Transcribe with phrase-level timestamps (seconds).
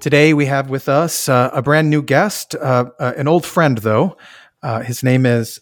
[0.00, 3.78] Today we have with us uh, a brand new guest, uh, uh, an old friend
[3.78, 4.16] though.
[4.62, 5.60] Uh, his name is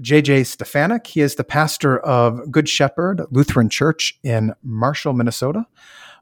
[0.00, 1.06] JJ Stefanic.
[1.06, 5.66] He is the pastor of Good Shepherd Lutheran Church in Marshall, Minnesota.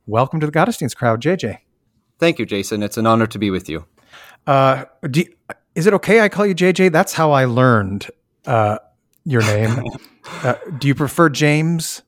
[0.06, 1.58] Welcome to the Gottesdienst crowd, JJ.
[2.18, 2.82] Thank you, Jason.
[2.82, 3.84] It's an honor to be with you.
[4.46, 5.26] Uh, you,
[5.74, 6.92] is it okay I call you JJ?
[6.92, 8.10] That's how I learned
[8.46, 8.78] uh,
[9.24, 9.82] your name.
[10.78, 12.02] do you prefer James?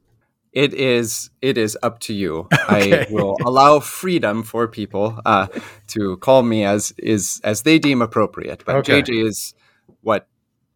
[0.56, 2.48] It is it is up to you.
[2.68, 3.06] Okay.
[3.06, 5.46] I will allow freedom for people uh,
[5.88, 8.64] to call me as is as they deem appropriate.
[8.66, 9.02] But okay.
[9.02, 9.54] JJ is
[10.00, 10.26] what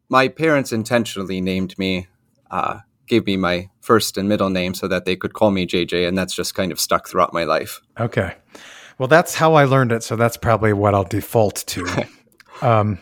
[0.09, 2.07] my parents intentionally named me.
[2.49, 6.07] Uh, gave me my first and middle name so that they could call me JJ,
[6.07, 7.81] and that's just kind of stuck throughout my life.
[7.99, 8.37] Okay,
[8.99, 12.07] well, that's how I learned it, so that's probably what I'll default to.
[12.63, 13.01] um,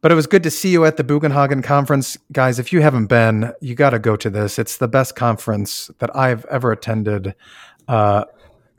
[0.00, 2.16] but it was good to see you at the Bugenhagen conference.
[2.32, 4.58] Guys, if you haven't been, you got to go to this.
[4.58, 7.34] It's the best conference that I've ever attended,
[7.88, 8.24] uh,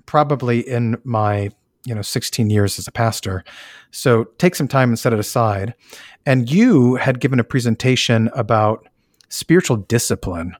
[0.06, 1.52] probably in my
[1.86, 3.44] you know 16 years as a pastor.
[3.92, 5.74] So take some time and set it aside.
[6.26, 8.88] And you had given a presentation about
[9.30, 10.56] spiritual discipline.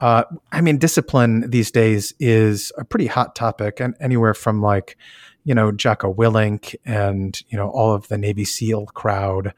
[0.00, 4.96] Uh, I mean, discipline these days is a pretty hot topic, and anywhere from like,
[5.44, 9.54] you know, Jocko Willink and you know all of the Navy SEAL crowd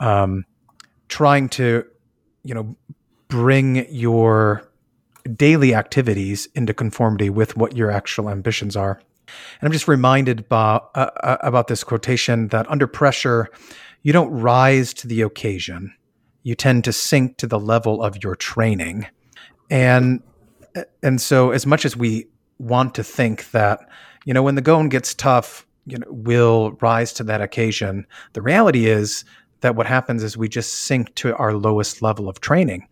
[0.00, 0.44] um,
[1.08, 1.84] trying to,
[2.44, 2.76] you know,
[3.28, 4.70] bring your
[5.34, 9.00] daily activities into conformity with what your actual ambitions are.
[9.60, 13.48] And I'm just reminded about, uh, uh, about this quotation that under pressure,
[14.02, 15.92] you don't rise to the occasion.
[16.44, 19.06] You tend to sink to the level of your training.
[19.68, 20.22] And
[21.02, 22.26] and so as much as we
[22.58, 23.80] want to think that,
[24.24, 28.42] you know, when the going gets tough, you know, we'll rise to that occasion, the
[28.42, 29.24] reality is
[29.66, 32.86] that what happens is we just sink to our lowest level of training.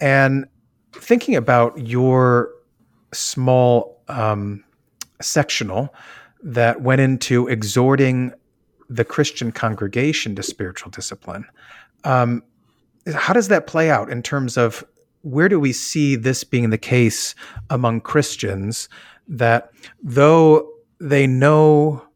[0.00, 0.46] And
[0.92, 2.50] thinking about your
[3.12, 4.62] small um,
[5.20, 5.92] sectional
[6.44, 8.32] that went into exhorting
[8.88, 11.44] the Christian congregation to spiritual discipline,
[12.04, 12.44] um,
[13.12, 14.84] how does that play out in terms of
[15.22, 17.34] where do we see this being the case
[17.68, 18.88] among Christians
[19.26, 19.72] that
[20.04, 22.06] though they know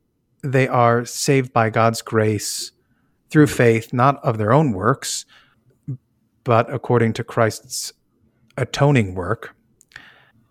[0.42, 2.70] they are saved by God's grace
[3.30, 5.24] through faith, not of their own works,
[6.44, 7.92] but according to Christ's
[8.56, 9.54] atoning work.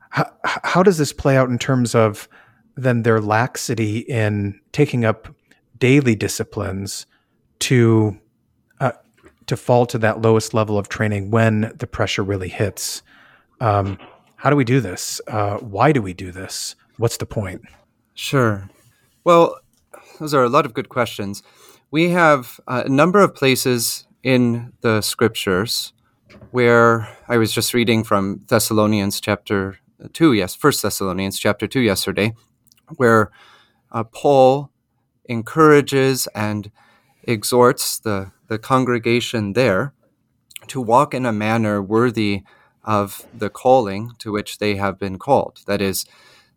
[0.09, 2.27] How, how does this play out in terms of
[2.75, 5.33] then their laxity in taking up
[5.77, 7.05] daily disciplines
[7.59, 8.17] to
[8.79, 8.91] uh,
[9.47, 13.01] to fall to that lowest level of training when the pressure really hits?
[13.61, 13.97] Um,
[14.35, 15.21] how do we do this?
[15.27, 16.75] Uh, why do we do this?
[16.97, 17.61] What's the point?
[18.13, 18.69] Sure.
[19.23, 19.57] Well,
[20.19, 21.41] those are a lot of good questions
[21.95, 25.93] we have a number of places in the scriptures
[26.51, 29.79] where I was just reading from Thessalonians chapter
[30.11, 32.33] 2, yes, First Thessalonians chapter 2 yesterday,
[32.97, 33.31] where
[33.93, 34.71] uh, Paul
[35.23, 36.69] encourages and
[37.23, 39.93] exhorts the, the congregation there
[40.67, 42.43] to walk in a manner worthy
[42.83, 45.61] of the calling to which they have been called.
[45.65, 46.05] That is,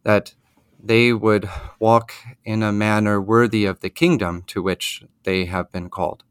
[0.03, 0.34] that
[0.83, 2.12] they would walk
[2.44, 6.22] in a manner worthy of the kingdom to which they have been called.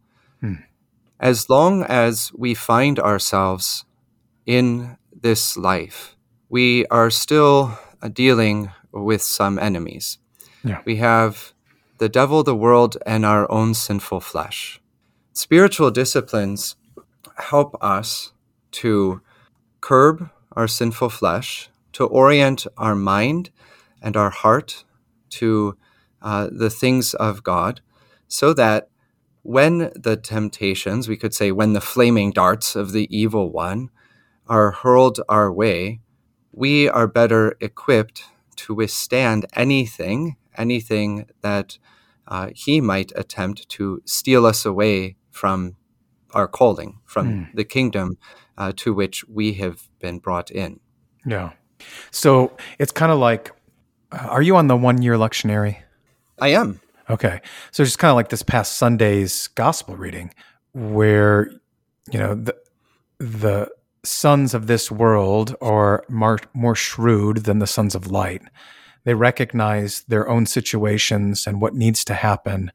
[0.41, 0.55] Hmm.
[1.19, 3.85] As long as we find ourselves
[4.45, 6.15] in this life,
[6.49, 7.77] we are still
[8.13, 10.19] dealing with some enemies.
[10.63, 10.81] Yeah.
[10.85, 11.53] We have
[11.97, 14.79] the devil, the world, and our own sinful flesh.
[15.33, 16.75] Spiritual disciplines
[17.37, 18.31] help us
[18.71, 19.21] to
[19.81, 23.49] curb our sinful flesh, to orient our mind
[24.01, 24.85] and our heart
[25.29, 25.77] to
[26.21, 27.81] uh, the things of God,
[28.27, 28.89] so that
[29.43, 33.89] when the temptations, we could say, when the flaming darts of the evil one
[34.47, 36.01] are hurled our way,
[36.51, 38.23] we are better equipped
[38.55, 41.77] to withstand anything, anything that
[42.27, 45.75] uh, he might attempt to steal us away from
[46.33, 47.53] our calling, from mm.
[47.53, 48.17] the kingdom
[48.57, 50.79] uh, to which we have been brought in.
[51.25, 51.51] Yeah.
[52.11, 53.51] So it's kind of like
[54.11, 55.77] are you on the one year lectionary?
[56.39, 56.79] I am.
[57.09, 57.41] Okay.
[57.71, 60.33] So just kind of like this past Sunday's gospel reading
[60.73, 61.49] where,
[62.11, 62.55] you know, the,
[63.19, 63.69] the
[64.03, 68.41] sons of this world are more, more shrewd than the sons of light.
[69.07, 72.69] they recognize their own situations and what needs to happen,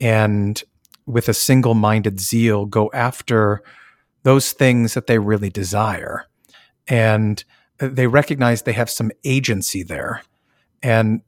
[0.00, 0.64] and
[1.04, 3.62] with a single minded zeal, go after
[4.22, 6.24] those things that they really desire.
[6.88, 7.44] And
[7.78, 10.22] uh, they recognize they have some agency there.
[10.86, 11.22] And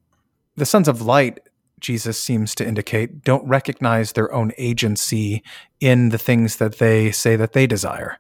[0.55, 1.41] the sons of light,
[1.81, 5.43] Jesus seems to indicate, don't recognize their own agency
[5.81, 8.19] in the things that they say that they desire.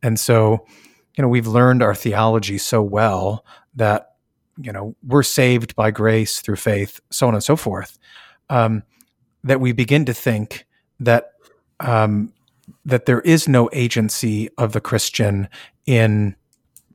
[0.00, 0.64] And so,
[1.16, 3.44] you know, we've learned our theology so well
[3.74, 4.12] that,
[4.58, 7.98] you know, we're saved by grace through faith, so on and so forth,
[8.48, 8.84] um,
[9.42, 10.66] that we begin to think
[11.00, 11.32] that
[11.80, 12.32] um,
[12.84, 15.48] that there is no agency of the Christian
[15.84, 16.36] in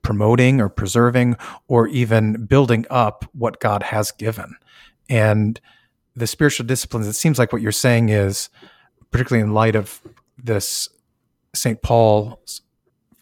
[0.02, 1.36] promoting or preserving
[1.68, 4.56] or even building up what God has given.
[5.10, 5.60] And
[6.16, 8.50] the spiritual disciplines, it seems like what you're saying is,
[9.12, 10.02] particularly in light of
[10.38, 10.90] this
[11.54, 11.82] St.
[11.82, 12.62] Paul's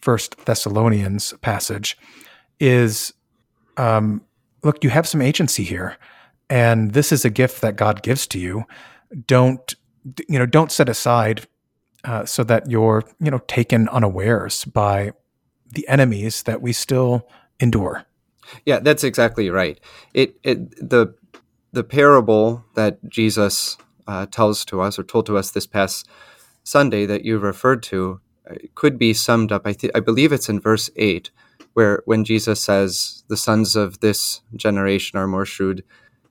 [0.02, 1.98] First Thessalonians passage,
[2.60, 3.14] is
[3.78, 4.22] um,
[4.64, 5.98] look, you have some agency here,
[6.50, 8.66] and this is a gift that God gives to you.
[9.26, 9.76] Don't
[10.28, 10.46] you know?
[10.46, 11.48] Don't set aside
[12.04, 15.12] uh, so that you're you know taken unawares by
[15.72, 17.28] the enemies that we still
[17.60, 18.06] endure.
[18.66, 19.80] Yeah, that's exactly right.
[20.14, 21.14] It, it the
[21.72, 23.78] the parable that Jesus
[24.08, 26.08] uh, tells to us or told to us this past
[26.64, 28.20] Sunday that you referred to
[28.50, 29.64] uh, could be summed up.
[29.66, 31.32] I th- I believe it's in verse eight,
[31.74, 35.84] where when Jesus says, "The sons of this generation are more shrewd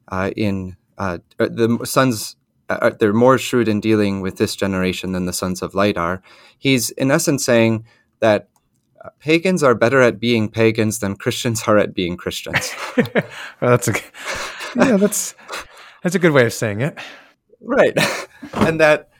[0.08, 2.36] uh, in uh, uh the sons."
[2.68, 5.96] Uh, uh, they're more shrewd in dealing with this generation than the sons of light
[5.96, 6.20] are.
[6.58, 7.86] He's in essence saying
[8.20, 8.50] that
[9.18, 12.72] pagans are better at being pagans than Christians are at being Christians.
[12.96, 13.22] well,
[13.60, 13.94] that's a
[14.76, 15.34] yeah, that's
[16.02, 16.98] that's a good way of saying it.
[17.60, 17.96] Right,
[18.52, 19.10] and that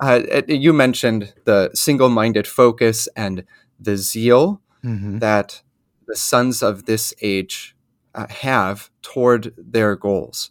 [0.00, 3.44] uh, you mentioned the single-minded focus and
[3.78, 5.18] the zeal mm-hmm.
[5.18, 5.62] that
[6.06, 7.76] the sons of this age
[8.14, 10.50] uh, have toward their goals.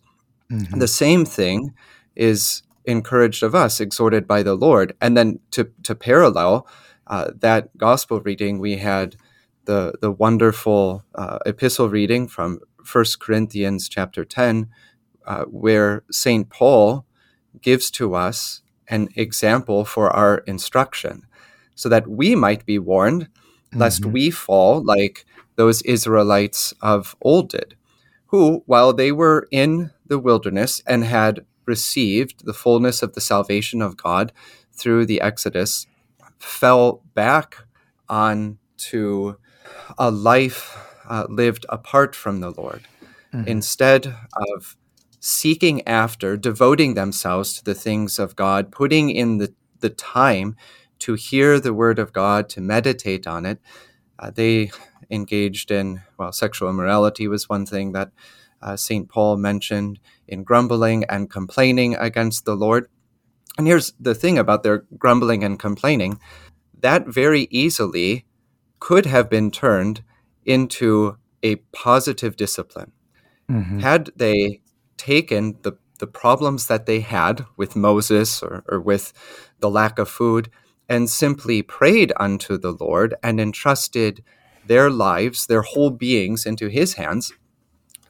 [0.51, 0.79] Mm-hmm.
[0.79, 1.73] The same thing
[2.15, 6.67] is encouraged of us, exhorted by the Lord, and then to to parallel
[7.11, 9.17] uh, that gospel reading, we had
[9.65, 14.69] the the wonderful uh, epistle reading from First Corinthians chapter ten,
[15.27, 17.05] uh, where Saint Paul
[17.61, 21.27] gives to us an example for our instruction,
[21.75, 23.27] so that we might be warned,
[23.73, 24.13] lest mm-hmm.
[24.13, 25.25] we fall like
[25.57, 27.75] those Israelites of old did,
[28.27, 33.81] who, while they were in the wilderness and had received the fullness of the salvation
[33.81, 34.31] of God
[34.73, 35.87] through the Exodus,
[36.41, 37.57] fell back
[38.09, 39.35] onto
[39.97, 40.77] a life
[41.09, 42.87] uh, lived apart from the Lord
[43.33, 43.47] mm-hmm.
[43.47, 44.75] instead of
[45.19, 50.55] seeking after, devoting themselves to the things of God, putting in the, the time
[50.99, 53.59] to hear the word of God, to meditate on it.
[54.17, 54.71] Uh, they
[55.09, 58.11] engaged in, well, sexual immorality was one thing that
[58.61, 59.09] uh, St.
[59.09, 62.87] Paul mentioned, in grumbling and complaining against the Lord.
[63.57, 66.19] And here's the thing about their grumbling and complaining
[66.81, 68.25] that very easily
[68.79, 70.03] could have been turned
[70.45, 72.91] into a positive discipline.
[73.49, 73.79] Mm-hmm.
[73.79, 74.61] Had they
[74.97, 79.13] taken the, the problems that they had with Moses or, or with
[79.59, 80.49] the lack of food
[80.89, 84.23] and simply prayed unto the Lord and entrusted
[84.65, 87.33] their lives, their whole beings into his hands,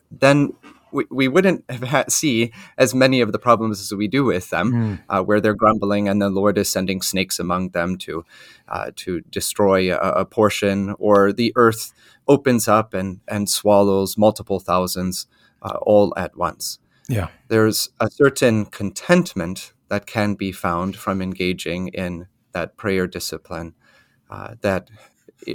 [0.10, 0.54] then
[0.92, 4.50] we, we wouldn't have had, see as many of the problems as we do with
[4.50, 5.00] them, mm.
[5.10, 8.26] uh, where they're grumbling and the Lord is sending snakes among them to
[8.68, 11.94] uh, to destroy a, a, portion, or the earth
[12.28, 15.28] opens up and and swallows multiple thousands
[15.62, 16.80] uh, all at once.
[17.10, 23.74] Yeah, there's a certain contentment that can be found from engaging in that prayer discipline
[24.30, 24.90] uh, that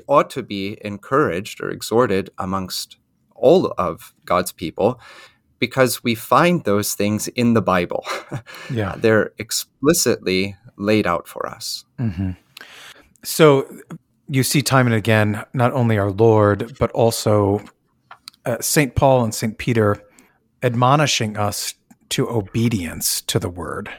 [0.07, 2.97] ought to be encouraged or exhorted amongst
[3.38, 5.00] all of God's people
[5.59, 8.05] because we find those things in the Bible.
[8.71, 8.97] Yeah.
[8.99, 11.85] They're explicitly laid out for us.
[11.99, 12.33] Mm-hmm.
[13.23, 13.69] So
[14.28, 17.62] you see time and again, not only our Lord, but also
[18.45, 18.95] uh, St.
[18.95, 19.57] Paul and St.
[19.57, 20.02] Peter
[20.62, 21.75] admonishing us
[22.11, 23.90] to obedience to the word.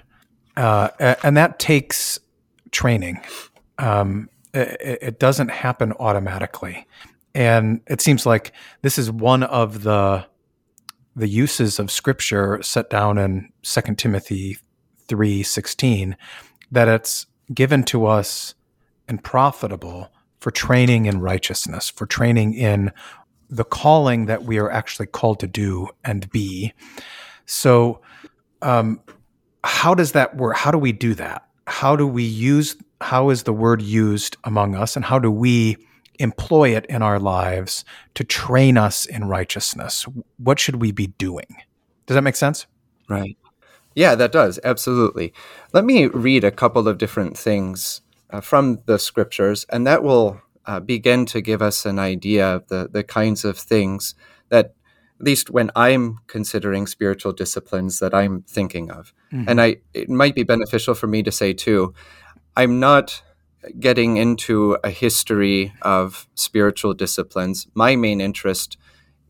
[0.56, 0.89] Uh,
[1.24, 2.20] and that takes
[2.72, 3.22] training.
[3.77, 6.88] Um, it, it, doesn't happen automatically.
[7.36, 10.25] And it seems like this is one of the
[11.15, 14.57] the uses of scripture set down in 2 Timothy
[15.07, 16.15] 3:16
[16.72, 18.53] that it's given to us
[19.07, 22.91] and profitable for training in righteousness, for training in
[23.50, 26.74] the calling that we are actually called to do and be.
[27.46, 28.01] So,
[28.62, 29.01] um,
[29.63, 30.55] how does that work?
[30.55, 31.48] How do we do that?
[31.65, 32.75] How do we use?
[33.01, 35.77] How is the word used among us, and how do we
[36.19, 40.05] employ it in our lives to train us in righteousness?
[40.38, 41.57] What should we be doing?
[42.05, 42.67] Does that make sense?
[43.09, 43.38] Right.
[43.95, 44.59] Yeah, that does.
[44.63, 45.33] Absolutely.
[45.74, 50.41] Let me read a couple of different things uh, from the scriptures, and that will
[50.65, 54.13] uh, begin to give us an idea of the, the kinds of things
[54.50, 54.75] that,
[55.19, 59.13] at least when I'm considering spiritual disciplines, that I'm thinking of.
[59.31, 59.50] Mm-hmm.
[59.50, 61.93] And I, it might be beneficial for me to say too,
[62.55, 63.24] I'm not
[63.79, 67.67] getting into a history of spiritual disciplines.
[67.74, 68.77] My main interest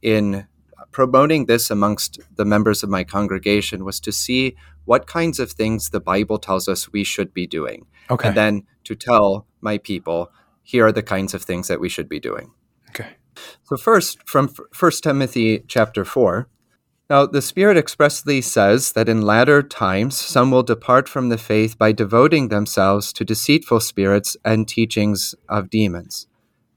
[0.02, 0.48] in
[0.92, 5.90] promoting this amongst the members of my congregation was to see what kinds of things
[5.90, 7.86] the Bible tells us we should be doing.
[8.10, 8.30] Okay.
[8.30, 10.32] And then to tell my people,
[10.64, 12.52] here are the kinds of things that we should be doing.
[12.90, 13.10] Okay.
[13.64, 16.48] So first from 1 Timothy chapter 4,
[17.10, 21.78] now, the Spirit expressly says that in latter times some will depart from the faith
[21.78, 26.28] by devoting themselves to deceitful spirits and teachings of demons.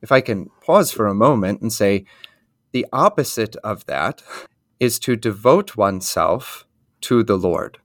[0.02, 2.04] If I can pause for a moment and say,
[2.70, 4.22] the opposite of that
[4.78, 6.64] is to devote oneself
[7.02, 7.78] to the Lord,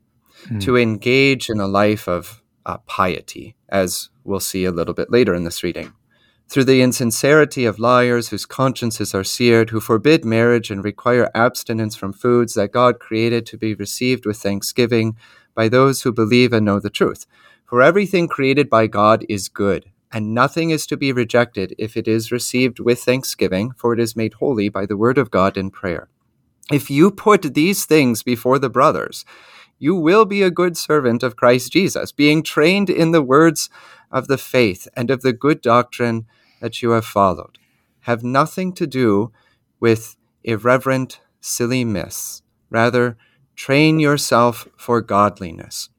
[0.46, 0.62] mm.
[0.62, 5.34] to engage in a life of uh, piety, as we'll see a little bit later
[5.34, 5.94] in this reading
[6.48, 11.96] through the insincerity of liars whose consciences are seared, who forbid marriage and require abstinence
[11.96, 15.18] from foods that God created to be received with thanksgiving
[15.56, 17.26] by those who believe and know the truth.
[17.66, 22.08] For everything created by God is good, and nothing is to be rejected if it
[22.08, 25.72] is received with thanksgiving, for it is made holy by the word of God in
[25.72, 26.10] prayer.
[26.72, 29.26] If you put these things before the brothers,
[29.78, 33.70] you will be a good servant of Christ Jesus, being trained in the words
[34.12, 36.26] of the faith and of the good doctrine
[36.62, 37.58] that you have followed.
[38.02, 39.32] Have nothing to do
[39.80, 42.42] with irreverent, silly myths.
[42.70, 43.18] Rather,
[43.56, 45.90] train yourself for godliness.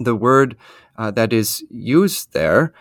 [0.00, 0.56] The word
[0.96, 2.72] uh, that is used there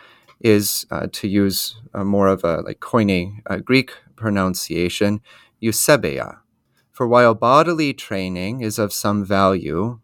[0.42, 5.22] is uh, to use uh, more of a like Koine Greek pronunciation,
[5.62, 6.40] eusebeia.
[6.92, 10.00] For while bodily training is of some value,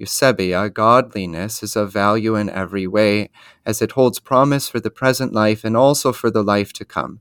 [0.00, 3.30] Eusebeia, godliness, is of value in every way,
[3.64, 7.20] as it holds promise for the present life and also for the life to come.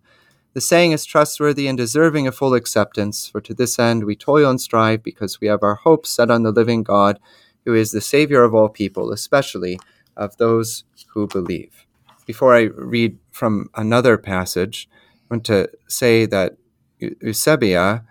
[0.53, 4.49] The saying is trustworthy and deserving of full acceptance, for to this end we toil
[4.49, 7.19] and strive, because we have our hopes set on the living God,
[7.65, 9.79] who is the Savior of all people, especially
[10.15, 11.85] of those who believe.
[12.25, 14.89] Before I read from another passage,
[15.29, 16.57] I want to say that
[17.01, 18.05] Eusebia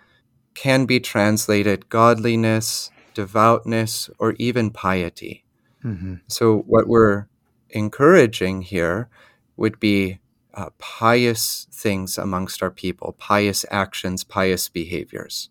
[0.55, 5.45] can be translated godliness, devoutness, or even piety.
[5.85, 6.17] Mm-hmm.
[6.29, 7.27] So, what we're
[7.71, 9.09] encouraging here
[9.57, 10.19] would be
[10.55, 15.51] uh, pious things amongst our people, pious actions, pious behaviors.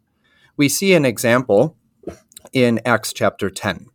[0.56, 1.76] We see an example
[2.52, 3.88] in Acts chapter 10.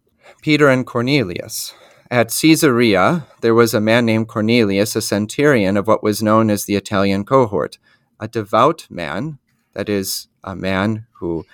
[0.42, 1.74] Peter and Cornelius.
[2.10, 6.64] At Caesarea, there was a man named Cornelius, a centurion of what was known as
[6.64, 7.78] the Italian cohort,
[8.18, 9.38] a devout man,
[9.74, 11.44] that is, a man who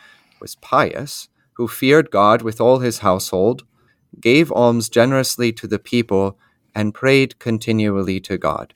[0.40, 3.64] was pious, who feared God with all his household,
[4.20, 6.38] gave alms generously to the people,
[6.74, 8.74] and prayed continually to God.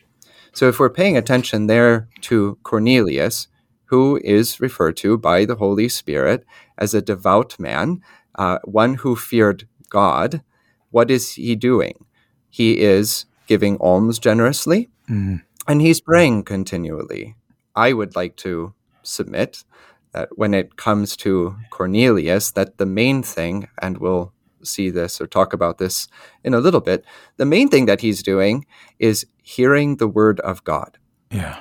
[0.53, 3.49] So, if we're paying attention there to Cornelius,
[3.87, 6.45] who is referred to by the Holy Spirit
[6.77, 8.03] as a devout man,
[8.35, 10.43] uh, one who feared God,
[10.91, 12.05] what is he doing?
[12.51, 15.43] He is giving alms generously mm.
[15.67, 17.35] and he's praying continually.
[17.75, 19.65] I would like to submit
[20.13, 25.27] that when it comes to Cornelius, that the main thing, and we'll see this or
[25.27, 26.09] talk about this
[26.43, 27.05] in a little bit,
[27.37, 28.67] the main thing that he's doing
[28.99, 30.99] is hearing the word of God.
[31.31, 31.61] Yeah.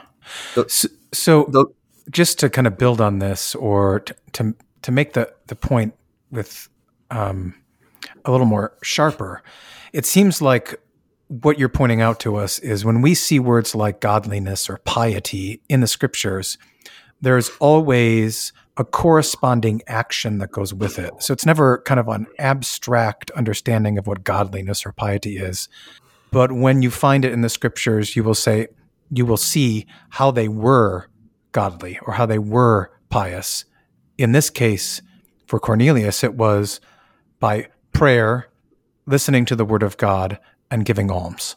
[0.56, 1.66] The, so, so the,
[2.10, 5.94] just to kind of build on this, or to to, to make the the point
[6.32, 6.70] with
[7.12, 7.56] um,
[8.26, 9.44] a little more sharper,
[9.94, 10.80] it seems like
[11.28, 15.62] what you're pointing out to us is when we see words like godliness or piety
[15.68, 16.58] in the scriptures
[17.22, 21.12] there's always a corresponding action that goes with it.
[21.20, 25.68] So it's never kind of an abstract understanding of what godliness or piety is.
[26.32, 28.68] But when you find it in the scriptures, you will say,
[29.10, 31.10] you will see how they were
[31.54, 33.66] godly or how they were pious.
[34.18, 35.02] In this case,
[35.48, 36.80] for Cornelius, it was
[37.40, 38.50] by prayer,
[39.06, 41.56] listening to the word of God, and giving alms.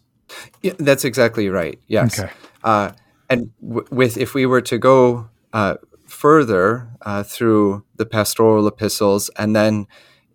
[0.63, 1.79] Yeah, that's exactly right.
[1.89, 2.19] Yes.
[2.19, 2.33] Okay.
[2.63, 2.93] Uh,
[3.29, 5.77] and w- with if we were to go uh,
[6.07, 9.87] further uh, through the pastoral epistles and then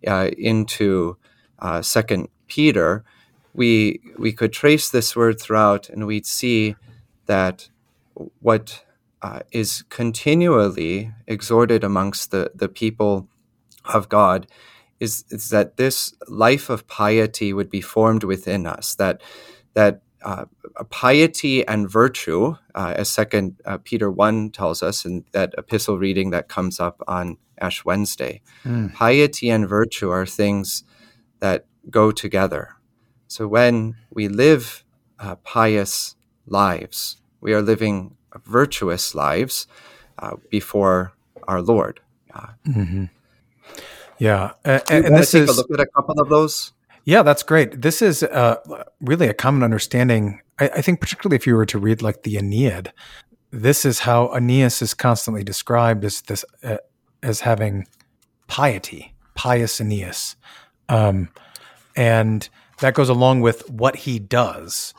[0.06, 1.16] uh, into
[1.58, 3.04] uh, Second Peter,
[3.54, 6.76] we we could trace this word throughout, and we'd see
[7.26, 7.68] that
[8.40, 8.84] what
[9.22, 13.28] uh, is continually exhorted amongst the, the people
[13.84, 14.46] of God
[15.00, 19.20] is, is that this life of piety would be formed within us, that
[19.74, 20.44] that uh,
[20.90, 26.30] piety and virtue, uh, as Second uh, Peter one tells us in that epistle reading
[26.30, 28.42] that comes up on Ash Wednesday.
[28.64, 28.92] Mm.
[28.92, 30.82] Piety and virtue are things
[31.38, 32.74] that go together.
[33.28, 34.84] So when we live
[35.20, 39.68] uh, pious lives, we are living virtuous lives
[40.18, 41.12] uh, before
[41.46, 42.00] our Lord.
[42.66, 43.04] Mm-hmm.
[44.18, 46.72] Yeah, and, and this is a look at a couple of those.
[47.06, 47.82] Yeah, that's great.
[47.82, 48.56] This is uh,
[49.00, 50.40] really a common understanding.
[50.58, 52.92] I, I, think, particularly if you were to read like the Aeneid,
[53.52, 56.78] this is how Aeneas is constantly described as this uh,
[57.22, 57.86] as having
[58.48, 60.34] piety, pious Aeneas,
[60.88, 61.28] um,
[61.94, 62.48] and
[62.80, 64.92] that goes along with what he does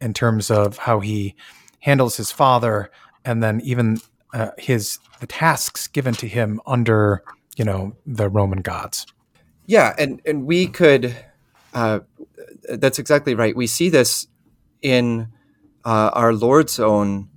[0.00, 1.34] in terms of how he
[1.80, 2.88] handles his father,
[3.24, 3.98] and then even
[4.32, 7.24] uh, his the tasks given to him under
[7.56, 9.06] you know the Roman gods.
[9.66, 11.16] Yeah, and and we could
[11.74, 12.00] uh,
[12.68, 13.56] that's exactly right.
[13.56, 14.26] We see this
[14.82, 15.28] in
[15.84, 17.28] uh, our Lord's own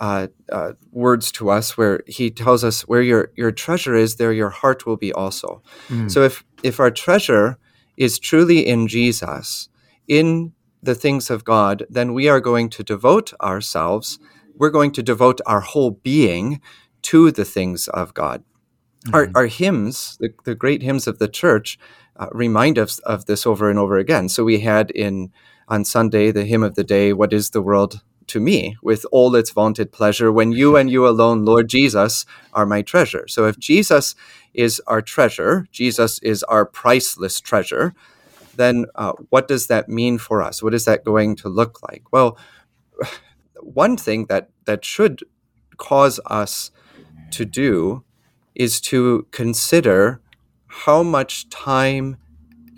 [0.00, 4.32] uh, uh, words to us, where He tells us, "Where your your treasure is, there
[4.32, 6.10] your heart will be also." Mm.
[6.10, 7.58] So if if our treasure
[7.96, 9.68] is truly in Jesus,
[10.08, 14.18] in the things of God, then we are going to devote ourselves.
[14.56, 16.60] We're going to devote our whole being
[17.02, 18.42] to the things of God.
[19.04, 19.14] Mm-hmm.
[19.14, 21.78] Our, our hymns, the, the great hymns of the church,
[22.20, 24.28] uh, remind us of this over and over again.
[24.28, 25.32] So we had in
[25.68, 29.34] on Sunday the hymn of the day, "What is the world to me?" with all
[29.34, 33.26] its vaunted pleasure, when you and you alone, Lord Jesus, are my treasure.
[33.26, 34.14] So if Jesus
[34.52, 37.94] is our treasure, Jesus is our priceless treasure,
[38.56, 40.62] then uh, what does that mean for us?
[40.62, 42.04] What is that going to look like?
[42.12, 42.36] Well,
[43.60, 45.22] one thing that that should
[45.78, 46.70] cause us
[47.30, 48.04] to do
[48.54, 50.20] is to consider
[50.70, 52.16] how much time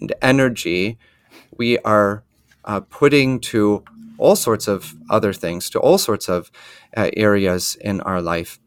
[0.00, 0.98] and energy
[1.56, 2.24] we are
[2.64, 3.84] uh, putting to
[4.18, 6.50] all sorts of other things, to all sorts of
[6.96, 8.58] uh, areas in our life.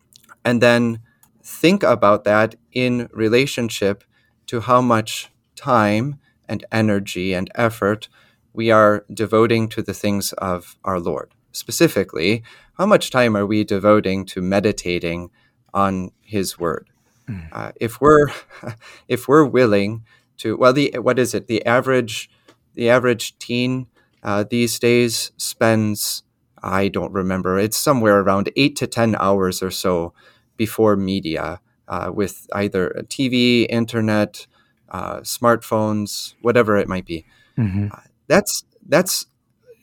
[0.43, 0.99] And then
[1.43, 4.03] think about that in relationship
[4.47, 8.09] to how much time and energy and effort
[8.53, 11.31] we are devoting to the things of our Lord.
[11.51, 12.43] Specifically,
[12.77, 15.29] how much time are we devoting to meditating
[15.73, 16.89] on His Word?
[17.29, 17.47] Mm.
[17.51, 18.27] Uh, if we're
[19.07, 20.03] if we're willing
[20.37, 21.47] to, well, the what is it?
[21.47, 22.29] The average
[22.73, 23.87] the average teen
[24.23, 26.23] uh, these days spends
[26.61, 27.59] I don't remember.
[27.59, 30.13] It's somewhere around eight to ten hours or so
[30.57, 34.47] before media uh, with either TV, internet,
[34.89, 37.25] uh, smartphones, whatever it might be.
[37.57, 37.87] Mm-hmm.
[37.91, 39.27] Uh, that's that's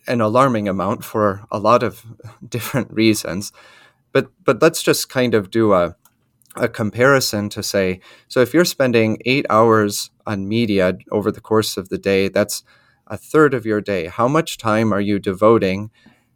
[0.07, 2.05] an alarming amount for a lot of
[2.48, 3.52] different reasons.
[4.12, 5.96] But but let's just kind of do a
[6.56, 11.76] a comparison to say, so if you're spending eight hours on media over the course
[11.76, 12.62] of the day, that's
[13.06, 14.06] a third of your day.
[14.06, 15.90] How much time are you devoting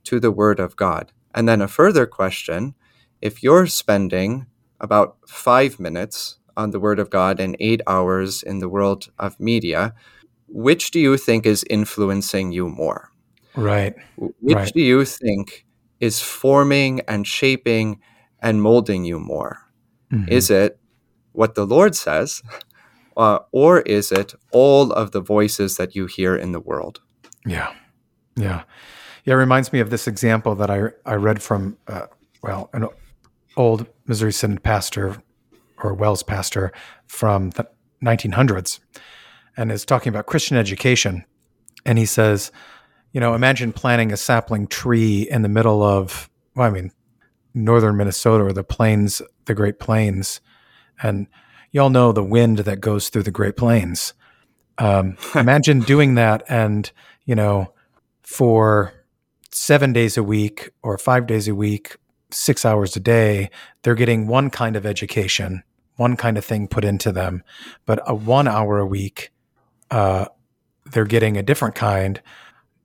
[0.05, 1.12] to the Word of God?
[1.35, 2.74] And then a further question
[3.20, 4.46] if you're spending
[4.81, 9.38] about five minutes on the Word of God and eight hours in the world of
[9.38, 9.94] media,
[10.48, 13.11] which do you think is influencing you more?
[13.55, 13.94] Right.
[14.16, 14.72] Which right.
[14.72, 15.66] do you think
[16.00, 18.00] is forming and shaping
[18.40, 19.65] and molding you more?
[20.12, 20.29] Mm-hmm.
[20.29, 20.79] Is it
[21.33, 22.42] what the Lord says,
[23.16, 27.01] uh, or is it all of the voices that you hear in the world?
[27.45, 27.73] Yeah,
[28.37, 28.62] yeah,
[29.25, 29.33] yeah.
[29.33, 32.07] It reminds me of this example that I I read from uh,
[32.42, 32.88] well an
[33.57, 35.23] old Missouri Synod pastor
[35.79, 36.73] or WELS pastor
[37.07, 37.69] from the
[38.03, 38.81] 1900s,
[39.57, 41.25] and is talking about Christian education,
[41.85, 42.51] and he says,
[43.12, 46.92] you know, imagine planting a sapling tree in the middle of well, I mean,
[47.57, 50.40] northern Minnesota or the plains, the Great Plains,
[51.03, 51.27] and
[51.73, 54.14] y'all know the wind that goes through the Great Plains.
[54.79, 56.90] Um, imagine doing that, and
[57.25, 57.73] you know,
[58.23, 58.92] for
[59.51, 61.97] seven days a week or five days a week,
[62.31, 63.51] six hours a day,
[63.83, 65.62] they're getting one kind of education,
[65.97, 67.42] one kind of thing put into them,
[67.87, 69.33] but a one hour a week,
[69.90, 70.27] uh,
[70.85, 72.21] they're getting a different kind.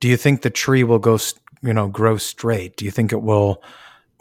[0.00, 1.18] Do you think the tree will go,
[1.62, 2.76] you know, grow straight?
[2.76, 3.62] Do you think it will?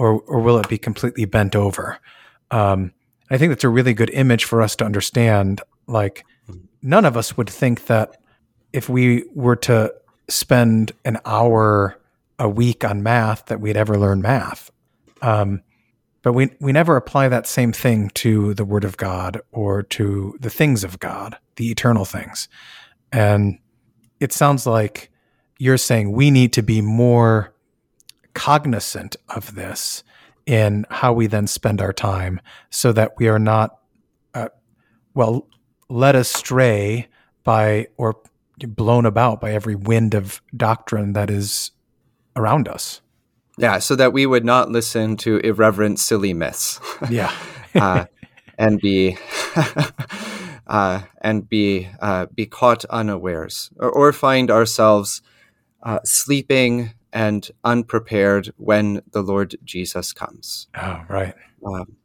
[0.02, 2.00] Or or will it be completely bent over?
[2.50, 2.92] Um,
[3.30, 5.62] I think that's a really good image for us to understand.
[5.86, 6.26] Like,
[6.82, 8.18] none of us would think that
[8.74, 9.94] if we were to
[10.28, 12.00] spend an hour
[12.40, 14.72] a week on math, that we'd ever learn math.
[15.22, 15.62] Um,
[16.24, 20.36] but we we never apply that same thing to the Word of God or to
[20.40, 22.50] the things of God, the eternal things.
[23.12, 23.60] And
[24.20, 25.12] it sounds like
[25.60, 27.54] you're saying we need to be more
[28.34, 30.04] cognizant of this
[30.46, 32.40] in how we then spend our time
[32.70, 33.78] so that we are not,
[34.34, 34.50] uh,
[35.14, 35.48] well,
[35.90, 37.08] led astray
[37.44, 38.18] by or
[38.68, 41.72] blown about by every wind of doctrine that is
[42.36, 43.02] around us.
[43.58, 46.80] Yeah, so that we would not listen to irreverent, silly myths.
[47.10, 47.32] Yeah.
[47.76, 48.06] uh,
[48.58, 49.18] and be
[50.68, 55.22] uh, and be uh, be caught unawares, or, or find ourselves
[55.84, 60.68] uh, sleeping and unprepared when the Lord Jesus comes.
[60.76, 61.36] Oh, right.
[61.66, 61.98] Um,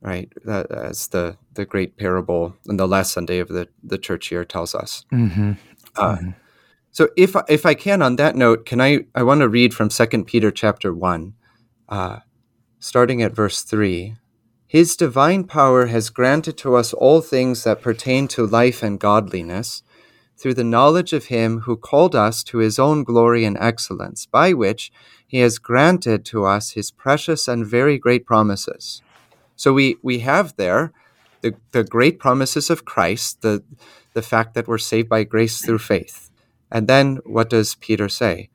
[0.00, 4.30] right, that, as the the great parable in the last Sunday of the the church
[4.30, 5.04] year tells us.
[5.12, 5.52] Mm-hmm.
[5.96, 6.30] Mm-hmm.
[6.90, 9.90] So, if if I can, on that note, can I I want to read from
[9.90, 11.34] Second Peter chapter one,
[11.88, 12.18] uh,
[12.78, 14.16] starting at verse three.
[14.66, 19.83] His divine power has granted to us all things that pertain to life and godliness,
[20.44, 24.52] through the knowledge of Him who called us to His own glory and excellence, by
[24.52, 24.92] which
[25.26, 29.00] He has granted to us His precious and very great promises.
[29.56, 30.92] So we, we have there
[31.40, 33.64] the, the great promises of Christ, the,
[34.12, 36.30] the fact that we're saved by grace through faith.
[36.70, 38.50] And then what does Peter say?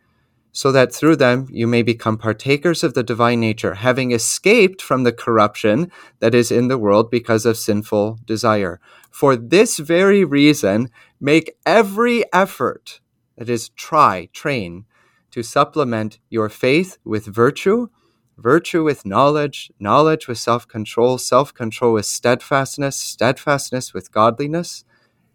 [0.51, 5.03] so that through them you may become partakers of the divine nature, having escaped from
[5.03, 8.79] the corruption that is in the world because of sinful desire.
[9.09, 13.01] For this very reason, make every effort,
[13.37, 14.85] that is, try, train,
[15.31, 17.87] to supplement your faith with virtue,
[18.37, 24.83] virtue with knowledge, knowledge with self control, self control with steadfastness, steadfastness with godliness.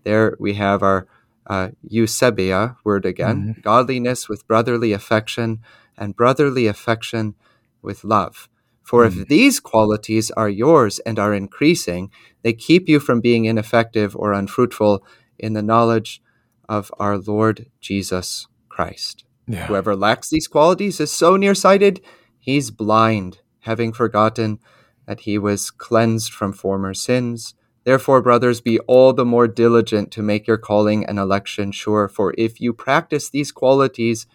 [0.04, 1.06] There we have our
[1.46, 3.60] uh, eusebia word again, mm-hmm.
[3.60, 5.60] godliness with brotherly affection,
[5.96, 7.34] and brotherly affection
[7.82, 8.48] with love.
[8.84, 9.26] For if mm.
[9.26, 12.10] these qualities are yours and are increasing,
[12.42, 15.04] they keep you from being ineffective or unfruitful
[15.38, 16.22] in the knowledge
[16.68, 19.24] of our Lord Jesus Christ.
[19.46, 19.66] Yeah.
[19.66, 22.02] Whoever lacks these qualities is so nearsighted,
[22.38, 24.58] he's blind, having forgotten
[25.06, 27.54] that he was cleansed from former sins.
[27.84, 32.34] Therefore, brothers, be all the more diligent to make your calling and election sure, for
[32.38, 34.26] if you practice these qualities,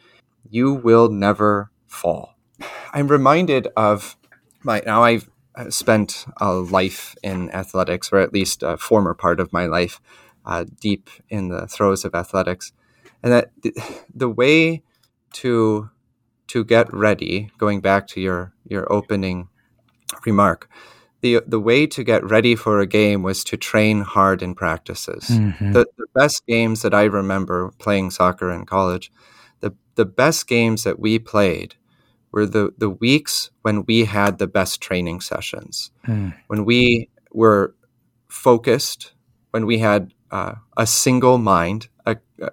[0.47, 2.35] you will never fall.
[2.93, 4.15] I'm reminded of
[4.63, 5.29] my now I've
[5.69, 9.99] spent a life in athletics, or at least a former part of my life,
[10.45, 12.71] uh, deep in the throes of athletics,
[13.21, 13.51] and that
[14.13, 14.83] the way
[15.33, 15.89] to
[16.47, 19.49] to get ready, going back to your your opening
[20.25, 20.69] remark,
[21.21, 25.25] the the way to get ready for a game was to train hard in practices.
[25.29, 25.73] Mm-hmm.
[25.73, 29.11] The, the best games that I remember playing soccer in college,
[29.59, 31.75] the the best games that we played
[32.31, 36.33] were the the weeks when we had the best training sessions, mm.
[36.47, 37.75] when we were
[38.27, 39.13] focused,
[39.51, 42.49] when we had uh, a single mind, a, a,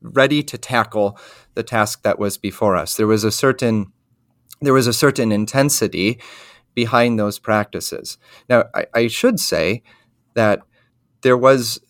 [0.00, 1.18] ready to tackle
[1.54, 2.96] the task that was before us.
[2.96, 3.92] There was a certain
[4.60, 6.20] there was a certain intensity
[6.74, 8.18] behind those practices.
[8.48, 9.82] Now, I, I should say
[10.34, 10.60] that
[11.22, 11.80] there was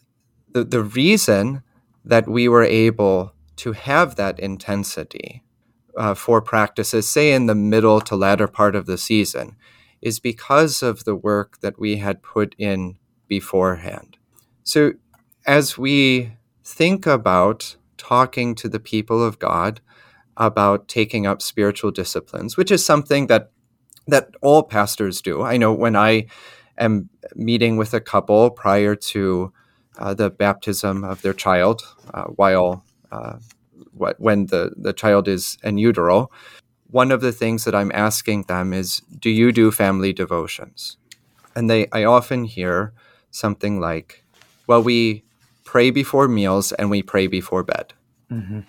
[0.52, 1.62] the, the reason
[2.04, 5.43] that we were able to have that intensity
[5.96, 9.56] uh, for practices, say in the middle to latter part of the season,
[10.00, 14.16] is because of the work that we had put in beforehand.
[14.62, 14.92] So,
[15.46, 16.32] as we
[16.64, 19.80] think about talking to the people of God
[20.36, 23.50] about taking up spiritual disciplines, which is something that
[24.06, 25.42] that all pastors do.
[25.42, 26.26] I know when I
[26.76, 29.52] am meeting with a couple prior to
[29.98, 33.36] uh, the baptism of their child, uh, while uh,
[33.92, 36.30] when the, the child is in utero,
[36.90, 40.96] one of the things that I'm asking them is, "Do you do family devotions?"
[41.56, 42.92] And they, I often hear
[43.30, 44.24] something like,
[44.66, 45.24] "Well, we
[45.64, 47.94] pray before meals and we pray before bed."
[48.30, 48.60] Mm-hmm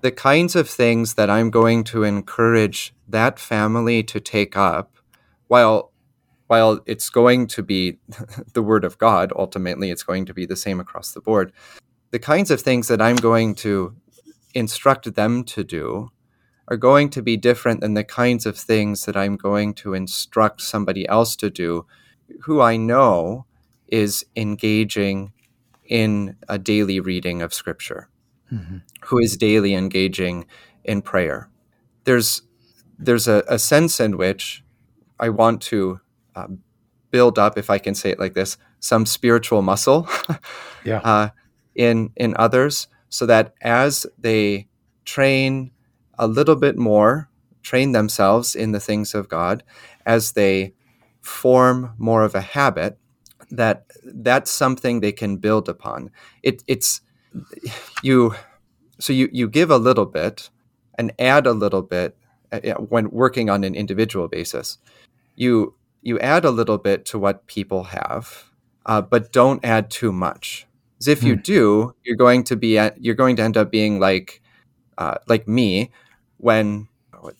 [0.00, 4.96] the kinds of things that I'm going to encourage that family to take up,
[5.48, 5.92] while
[6.46, 7.98] while it's going to be
[8.54, 11.52] the word of God, ultimately it's going to be the same across the board.
[12.10, 13.94] The kinds of things that I'm going to
[14.54, 16.10] instruct them to do
[16.68, 20.60] are going to be different than the kinds of things that I'm going to instruct
[20.60, 21.86] somebody else to do
[22.42, 23.46] who I know
[23.88, 25.32] is engaging
[25.84, 28.08] in a daily reading of scripture
[28.52, 28.78] mm-hmm.
[29.06, 30.46] who is daily engaging
[30.84, 31.48] in prayer.
[32.04, 32.42] There's
[32.98, 34.62] there's a, a sense in which
[35.18, 36.00] I want to
[36.36, 36.48] uh,
[37.10, 40.08] build up, if I can say it like this, some spiritual muscle
[40.84, 40.98] yeah.
[40.98, 41.28] uh,
[41.74, 44.68] in in others, so that as they
[45.04, 45.72] train
[46.18, 47.28] a little bit more,
[47.62, 49.62] train themselves in the things of God,
[50.06, 50.74] as they
[51.20, 52.98] form more of a habit,
[53.50, 56.10] that that's something they can build upon.
[56.42, 57.02] It, it's
[58.02, 58.34] you
[58.98, 60.50] so you you give a little bit
[60.96, 62.16] and add a little bit
[62.52, 64.78] uh, when working on an individual basis
[65.36, 68.50] you you add a little bit to what people have
[68.86, 70.66] uh, but don't add too much
[71.00, 71.40] because if you hmm.
[71.40, 74.42] do you're going to be at, you're going to end up being like
[74.98, 75.90] uh, like me
[76.36, 76.88] when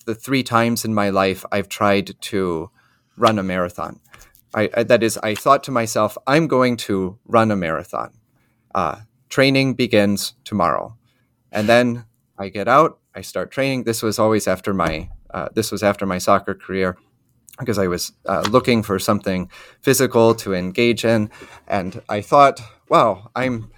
[0.07, 2.71] the three times in my life I've tried to
[3.17, 4.01] run a marathon.
[4.55, 8.13] I, I, that is, I thought to myself, I'm going to run a marathon.
[8.75, 10.97] Uh, training begins tomorrow,
[11.53, 12.07] and then
[12.39, 12.99] I get out.
[13.15, 13.85] I start training.
[13.85, 16.97] This was always after my uh, this was after my soccer career
[17.61, 21.31] because I was uh, looking for something physical to engage in,
[21.69, 23.71] and I thought, wow, I'm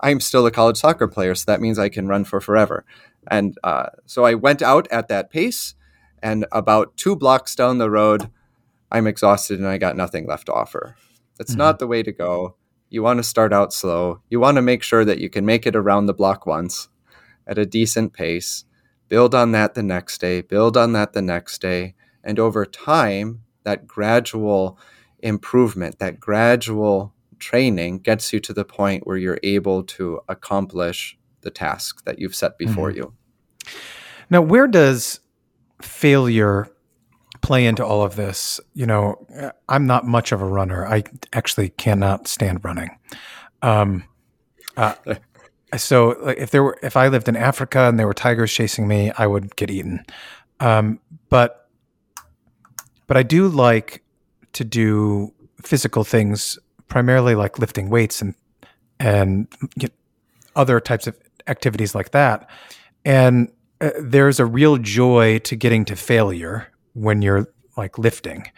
[0.00, 2.84] I'm still a college soccer player, so that means I can run for forever.
[3.28, 5.74] And uh, so I went out at that pace,
[6.22, 8.30] and about two blocks down the road,
[8.90, 10.96] I'm exhausted and I got nothing left to offer.
[11.38, 11.58] That's mm-hmm.
[11.58, 12.56] not the way to go.
[12.88, 14.20] You want to start out slow.
[14.30, 16.88] You want to make sure that you can make it around the block once
[17.46, 18.64] at a decent pace,
[19.08, 21.94] build on that the next day, build on that the next day.
[22.26, 24.78] And over time, that gradual
[25.20, 31.50] improvement, that gradual training gets you to the point where you're able to accomplish the
[31.50, 32.98] task that you've set before mm-hmm.
[32.98, 33.14] you.
[34.28, 35.20] Now, where does
[35.80, 36.68] failure
[37.42, 38.60] play into all of this?
[38.74, 39.26] You know,
[39.68, 40.86] I'm not much of a runner.
[40.86, 42.98] I actually cannot stand running.
[43.62, 44.04] Um,
[44.76, 44.94] uh,
[45.76, 49.12] so if there were, if I lived in Africa and there were tigers chasing me,
[49.16, 50.04] I would get eaten.
[50.60, 51.65] Um, but,
[53.06, 54.02] but I do like
[54.52, 58.34] to do physical things primarily like lifting weights and
[58.98, 59.94] and you know,
[60.54, 61.16] other types of
[61.46, 62.48] activities like that.
[63.04, 68.50] And uh, there's a real joy to getting to failure when you're like lifting.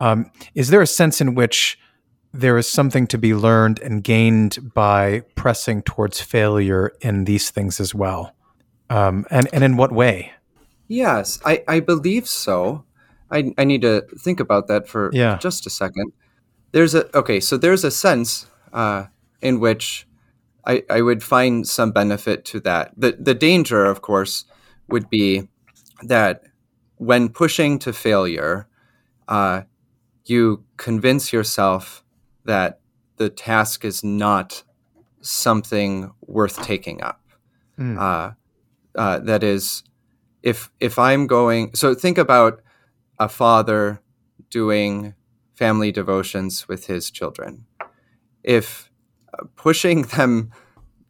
[0.00, 1.78] Um, is there a sense in which
[2.34, 7.80] there is something to be learned and gained by pressing towards failure in these things
[7.80, 8.34] as well?
[8.90, 10.32] Um, and, and in what way?
[10.88, 12.84] Yes, I, I believe so.
[13.30, 15.38] I, I need to think about that for yeah.
[15.38, 16.12] just a second
[16.72, 19.06] there's a okay so there's a sense uh,
[19.40, 20.06] in which
[20.66, 24.44] I, I would find some benefit to that the the danger of course
[24.88, 25.48] would be
[26.02, 26.42] that
[26.96, 28.68] when pushing to failure
[29.28, 29.62] uh,
[30.26, 32.04] you convince yourself
[32.44, 32.80] that
[33.16, 34.62] the task is not
[35.20, 37.20] something worth taking up
[37.78, 37.98] mm.
[37.98, 38.32] uh,
[38.98, 39.82] uh, that is
[40.42, 42.60] if if i'm going so think about
[43.18, 44.00] a father
[44.50, 45.14] doing
[45.54, 47.66] family devotions with his children.
[48.42, 48.90] If
[49.32, 50.52] uh, pushing them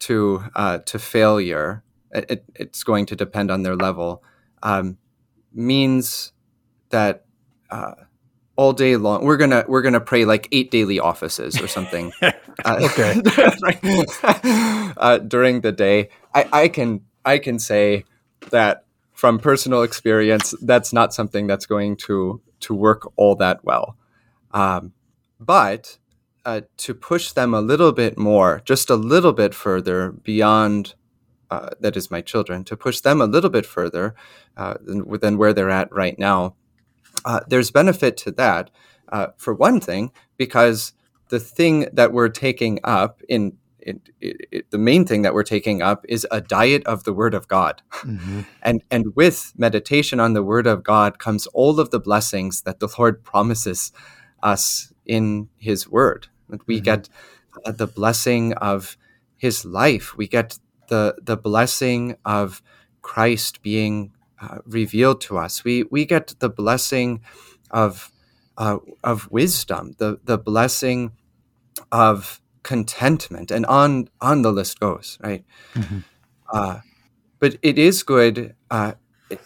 [0.00, 4.22] to uh, to failure, it, it's going to depend on their level,
[4.62, 4.98] um,
[5.52, 6.32] means
[6.90, 7.24] that
[7.70, 7.94] uh,
[8.56, 12.12] all day long we're gonna we're gonna pray like eight daily offices or something.
[12.64, 13.20] Uh, okay.
[14.96, 18.06] uh, during the day, I, I can I can say
[18.50, 18.85] that
[19.16, 23.96] from personal experience, that's not something that's going to to work all that well.
[24.52, 24.92] Um,
[25.40, 25.96] but
[26.44, 30.94] uh, to push them a little bit more, just a little bit further beyond,
[31.50, 34.14] uh, that is my children, to push them a little bit further
[34.56, 36.54] uh, than, than, where they're at right now,
[37.24, 38.70] uh, there's benefit to that.
[39.08, 40.92] Uh, for one thing, because
[41.28, 45.44] the thing that we're taking up in it, it, it, the main thing that we're
[45.44, 48.40] taking up is a diet of the Word of God, mm-hmm.
[48.62, 52.80] and and with meditation on the Word of God comes all of the blessings that
[52.80, 53.92] the Lord promises
[54.42, 56.26] us in His Word.
[56.66, 56.84] We mm-hmm.
[56.84, 57.08] get
[57.64, 58.96] uh, the blessing of
[59.36, 60.16] His life.
[60.16, 62.62] We get the the blessing of
[63.02, 65.62] Christ being uh, revealed to us.
[65.62, 67.20] We we get the blessing
[67.70, 68.10] of
[68.58, 71.12] uh, of wisdom, the the blessing
[71.92, 75.18] of contentment, and on on the list goes.
[75.22, 75.44] Right.
[75.74, 75.98] Mm-hmm.
[76.52, 76.80] Uh,
[77.38, 78.56] but it is good.
[78.70, 78.92] Uh,
[79.30, 79.40] it,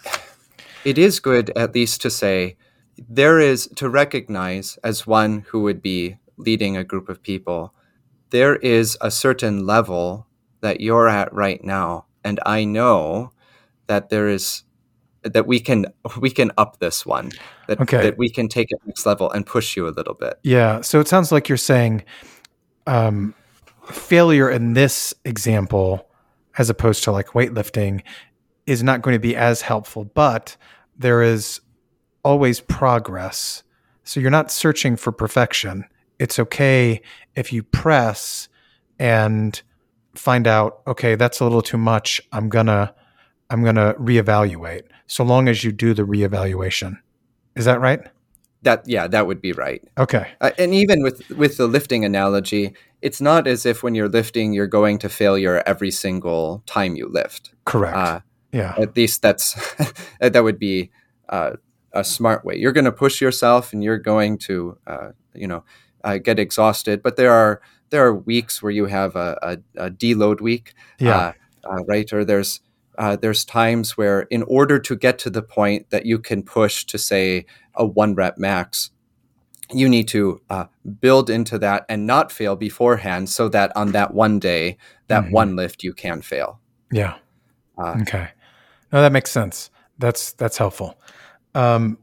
[0.83, 2.57] it is good, at least, to say
[2.97, 7.73] there is to recognize as one who would be leading a group of people,
[8.31, 10.25] there is a certain level
[10.61, 12.05] that you're at right now.
[12.23, 13.33] And I know
[13.85, 14.63] that there is
[15.23, 15.85] that we can
[16.19, 17.31] we can up this one
[17.67, 18.01] that okay.
[18.01, 20.99] that we can take it next level and push you a little bit yeah so
[20.99, 22.03] it sounds like you're saying
[22.91, 23.33] um,
[23.85, 26.07] failure in this example
[26.57, 28.01] as opposed to like weightlifting
[28.65, 30.55] is not going to be as helpful but
[30.97, 31.61] there is
[32.23, 33.63] always progress.
[34.03, 35.85] So you're not searching for perfection.
[36.19, 37.01] It's okay
[37.35, 38.47] if you press
[38.99, 39.61] and
[40.15, 42.21] find out, okay, that's a little too much.
[42.31, 42.93] I'm gonna
[43.49, 44.83] I'm gonna reevaluate.
[45.07, 46.97] So long as you do the reevaluation.
[47.55, 48.01] Is that right?
[48.63, 49.81] That yeah, that would be right.
[49.97, 50.27] Okay.
[50.39, 54.53] Uh, and even with with the lifting analogy, it's not as if when you're lifting
[54.53, 57.53] you're going to failure every single time you lift.
[57.65, 57.97] Correct.
[57.97, 58.19] Uh,
[58.51, 58.75] yeah.
[58.77, 59.55] At least that's
[60.19, 60.91] that would be
[61.29, 61.53] uh,
[61.93, 62.55] a smart way.
[62.57, 65.63] You're going to push yourself, and you're going to, uh, you know,
[66.03, 67.01] uh, get exhausted.
[67.01, 71.33] But there are there are weeks where you have a, a, a deload week, yeah,
[71.65, 72.11] uh, uh right?
[72.13, 72.61] Or there's
[72.97, 76.85] uh, there's times where, in order to get to the point that you can push
[76.85, 77.45] to say
[77.75, 78.91] a one rep max,
[79.73, 80.65] you need to uh,
[80.99, 85.33] build into that and not fail beforehand, so that on that one day, that mm-hmm.
[85.33, 86.59] one lift you can fail.
[86.91, 87.15] Yeah.
[87.77, 88.29] Uh, okay.
[88.91, 89.69] No, that makes sense.
[89.97, 90.99] That's that's helpful.
[91.55, 91.97] Um,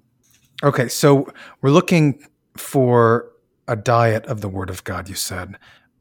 [0.62, 1.28] okay, so
[1.60, 2.24] we're looking
[2.56, 3.30] for
[3.66, 5.08] a diet of the Word of God.
[5.08, 5.56] You said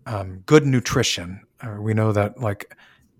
[0.05, 1.41] um, good nutrition.
[1.59, 2.73] Uh, we know that like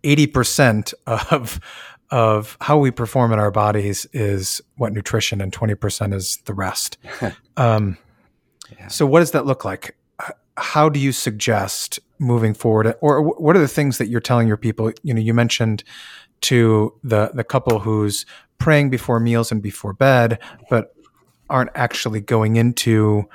[0.03, 1.59] eighty percent of
[2.09, 6.53] of how we perform in our bodies is what nutrition, and twenty percent is the
[6.53, 6.97] rest.
[7.57, 7.97] um,
[8.77, 8.87] yeah.
[8.87, 9.95] So, what does that look like?
[10.57, 14.57] How do you suggest moving forward, or what are the things that you're telling your
[14.57, 14.91] people?
[15.03, 15.83] You know, you mentioned
[16.41, 18.25] to the the couple who's
[18.57, 20.39] praying before meals and before bed,
[20.69, 20.95] but
[21.49, 23.27] aren't actually going into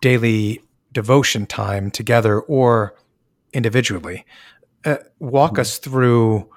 [0.00, 0.60] daily
[0.92, 2.94] devotion time together or
[3.52, 4.24] individually.
[4.84, 5.60] Uh, walk mm-hmm.
[5.60, 6.48] us through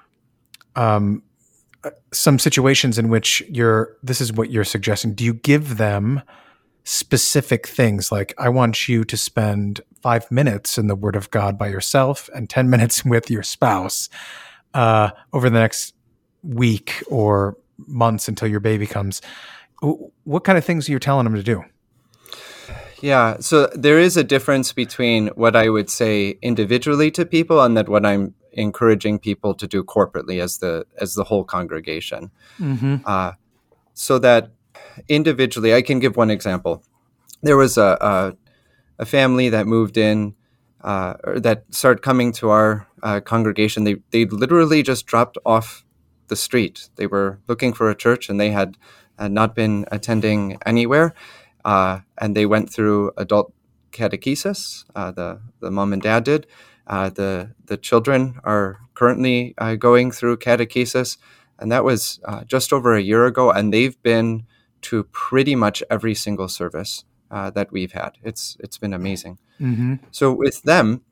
[0.76, 1.22] um,
[2.12, 3.96] some situations in which you're.
[4.02, 5.14] This is what you're suggesting.
[5.14, 6.22] Do you give them
[6.84, 11.56] specific things like I want you to spend five minutes in the Word of God
[11.56, 14.08] by yourself and ten minutes with your spouse
[14.74, 15.94] uh, over the next
[16.42, 19.22] week or months until your baby comes.
[20.24, 21.64] What kind of things are you telling them to do?
[23.02, 27.76] Yeah, so there is a difference between what I would say individually to people and
[27.76, 32.30] that what I'm encouraging people to do corporately as the as the whole congregation.
[32.58, 32.96] Mm-hmm.
[33.04, 33.32] Uh,
[33.94, 34.50] so that
[35.08, 36.82] individually, I can give one example.
[37.42, 38.36] There was a a,
[38.98, 40.34] a family that moved in
[40.82, 43.84] uh, that started coming to our uh, congregation.
[43.84, 45.84] They they literally just dropped off
[46.28, 46.88] the street.
[46.96, 48.76] They were looking for a church and they had
[49.18, 51.14] uh, not been attending anywhere.
[51.64, 53.52] Uh, and they went through adult
[53.92, 54.84] catechesis.
[54.94, 56.46] Uh, the the mom and dad did.
[56.86, 61.18] Uh, the the children are currently uh, going through catechesis,
[61.58, 63.50] and that was uh, just over a year ago.
[63.50, 64.46] And they've been
[64.82, 68.18] to pretty much every single service that we've had.
[68.22, 69.38] It's it's been amazing.
[69.60, 69.94] Mm-hmm.
[70.10, 71.02] So with them,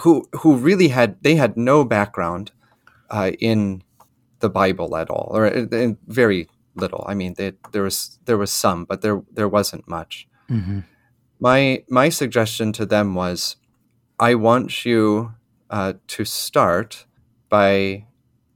[0.00, 2.52] who who really had they had no background
[3.38, 3.82] in
[4.40, 7.04] the Bible at all, or uh, very little.
[7.08, 10.28] I mean, they, there was there was some, but there there wasn't much.
[10.50, 10.80] Mm-hmm.
[11.40, 13.56] My my suggestion to them was,
[14.18, 15.34] I want you
[15.70, 17.06] uh, to start
[17.48, 18.06] by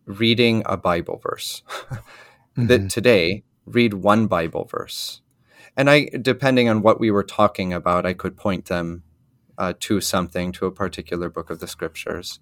[0.07, 1.63] reading a Bible verse.
[1.69, 2.67] mm-hmm.
[2.67, 5.21] That today, read one Bible verse,
[5.77, 9.03] and I, depending on what we were talking about, I could point them
[9.59, 12.41] uh, to something, to a particular book of the scriptures.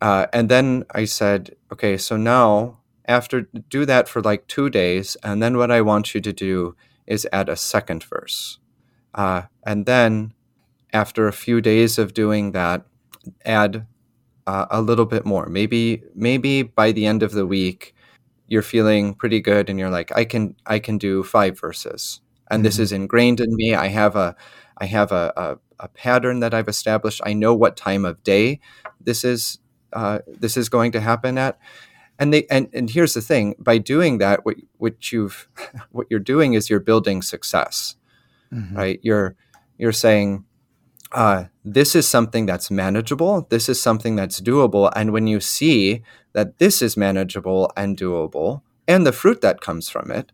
[0.00, 5.16] Uh, and then I said, okay, so now after do that for like two days,
[5.22, 8.58] and then what I want you to do is add a second verse.
[9.14, 10.33] Uh, and then
[10.94, 12.86] after a few days of doing that,
[13.44, 13.86] add
[14.46, 15.46] uh, a little bit more.
[15.46, 17.94] Maybe maybe by the end of the week,
[18.46, 22.60] you're feeling pretty good, and you're like, I can I can do five verses, and
[22.60, 22.64] mm-hmm.
[22.64, 23.74] this is ingrained in me.
[23.74, 24.36] I have a
[24.78, 27.20] I have a, a, a pattern that I've established.
[27.24, 28.60] I know what time of day
[29.00, 29.58] this is
[29.92, 31.58] uh, this is going to happen at
[32.18, 35.48] and they and, and here's the thing by doing that what what you've
[35.90, 37.96] what you're doing is you're building success
[38.52, 38.76] mm-hmm.
[38.76, 39.36] right you're
[39.78, 40.44] you're saying
[41.14, 46.02] uh, this is something that's manageable this is something that's doable and when you see
[46.32, 50.32] that this is manageable and doable and the fruit that comes from it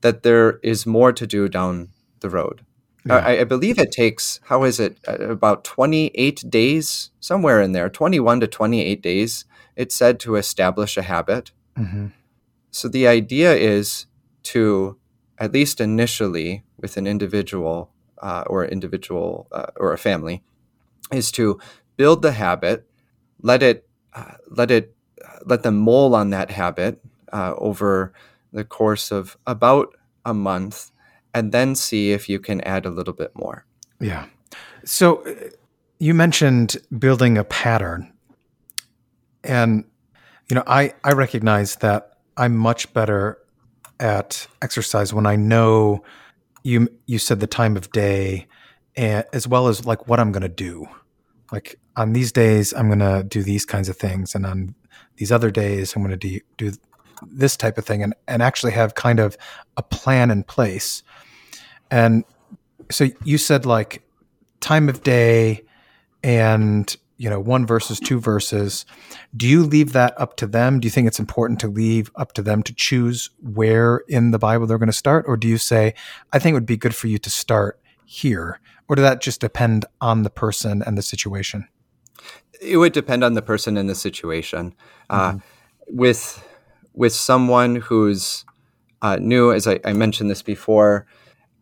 [0.00, 1.88] that there is more to do down
[2.20, 2.64] the road
[3.06, 3.16] yeah.
[3.16, 7.88] I, I, believe it takes how is it uh, about 28 days somewhere in there
[7.88, 9.44] 21 to 28 days
[9.78, 11.52] it's said to establish a habit.
[11.78, 12.08] Mm-hmm.
[12.72, 14.06] So the idea is
[14.54, 14.98] to,
[15.38, 20.42] at least initially, with an individual uh, or individual uh, or a family,
[21.12, 21.58] is to
[21.96, 22.88] build the habit,
[23.42, 24.94] let it, uh, let it,
[25.44, 27.00] let them mull on that habit
[27.32, 28.12] uh, over
[28.52, 30.90] the course of about a month,
[31.34, 33.64] and then see if you can add a little bit more.
[34.00, 34.26] Yeah.
[34.84, 35.50] So uh,
[35.98, 38.12] you mentioned building a pattern
[39.44, 39.84] and
[40.48, 43.38] you know, I I recognize that I'm much better
[44.00, 46.04] at exercise when I know
[46.68, 48.46] you you said the time of day
[48.94, 50.86] and as well as like what I'm going to do.
[51.50, 54.74] Like on these days I'm going to do these kinds of things and on
[55.16, 56.72] these other days I'm going to do, do
[57.26, 59.36] this type of thing and and actually have kind of
[59.76, 61.02] a plan in place.
[61.90, 62.24] And
[62.90, 64.02] so you said like
[64.60, 65.64] time of day
[66.22, 68.86] and you know one versus two verses
[69.36, 72.32] do you leave that up to them do you think it's important to leave up
[72.32, 75.58] to them to choose where in the bible they're going to start or do you
[75.58, 75.94] say
[76.32, 79.40] i think it would be good for you to start here or does that just
[79.40, 81.68] depend on the person and the situation
[82.60, 84.74] it would depend on the person and the situation
[85.10, 85.36] uh, mm-hmm.
[85.36, 85.40] uh,
[85.88, 86.44] with
[86.94, 88.44] with someone who's
[89.02, 91.06] uh, new, as I, I, mentioned this before,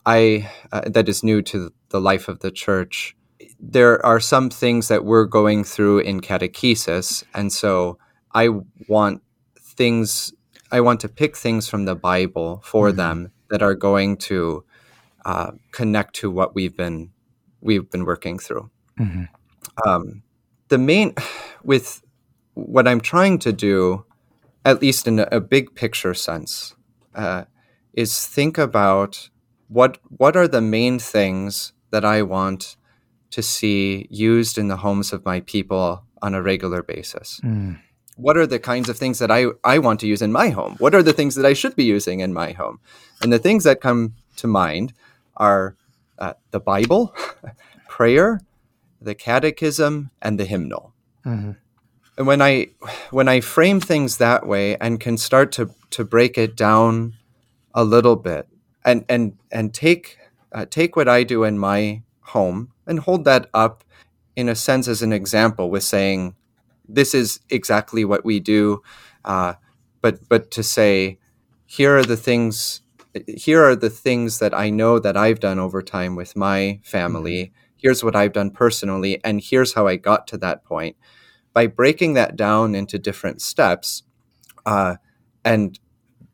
[0.06, 3.15] I uh, that is new to the life of the church.
[3.58, 7.98] There are some things that we're going through in catechesis, and so
[8.34, 8.50] I
[8.88, 9.22] want
[9.60, 10.32] things.
[10.70, 12.96] I want to pick things from the Bible for mm-hmm.
[12.96, 14.64] them that are going to
[15.24, 17.10] uh, connect to what we've been
[17.60, 18.70] we've been working through.
[18.98, 19.24] Mm-hmm.
[19.88, 20.22] Um,
[20.68, 21.14] the main
[21.64, 22.02] with
[22.54, 24.04] what I'm trying to do,
[24.64, 26.74] at least in a, a big picture sense,
[27.14, 27.44] uh,
[27.92, 29.30] is think about
[29.68, 32.76] what what are the main things that I want
[33.36, 37.38] to see used in the homes of my people on a regular basis.
[37.44, 37.78] Mm.
[38.16, 40.76] What are the kinds of things that I, I want to use in my home?
[40.78, 42.80] What are the things that I should be using in my home?
[43.20, 44.94] And the things that come to mind
[45.36, 45.76] are
[46.18, 47.14] uh, the Bible,
[47.90, 48.40] prayer,
[49.02, 50.94] the catechism, and the hymnal.
[51.26, 51.50] Mm-hmm.
[52.16, 52.68] And when I
[53.10, 57.16] when I frame things that way and can start to to break it down
[57.74, 58.48] a little bit
[58.82, 60.16] and and and take
[60.52, 62.00] uh, take what I do in my
[62.32, 63.84] home and hold that up
[64.34, 66.34] in a sense as an example with saying
[66.88, 68.82] this is exactly what we do
[69.24, 69.54] uh,
[70.00, 71.18] but but to say
[71.66, 72.82] here are the things
[73.26, 77.44] here are the things that I know that I've done over time with my family.
[77.44, 77.54] Mm-hmm.
[77.76, 80.96] Here's what I've done personally, and here's how I got to that point.
[81.52, 84.02] By breaking that down into different steps
[84.64, 84.96] uh,
[85.44, 85.78] and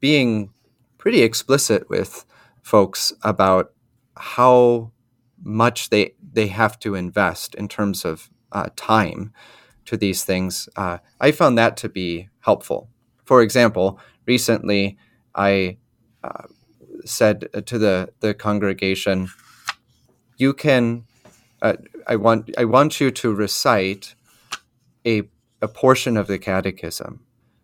[0.00, 0.50] being
[0.98, 2.24] pretty explicit with
[2.62, 3.72] folks about
[4.16, 4.92] how
[5.42, 9.32] much they they have to invest in terms of uh, time
[9.86, 12.88] to these things, uh, I found that to be helpful.
[13.24, 14.96] For example, recently
[15.34, 15.78] I
[16.22, 16.44] uh,
[17.04, 19.28] said to the the congregation,
[20.36, 21.04] "You can,
[21.62, 21.76] uh,
[22.06, 24.14] I want I want you to recite
[25.06, 25.22] a
[25.62, 27.20] a portion of the catechism.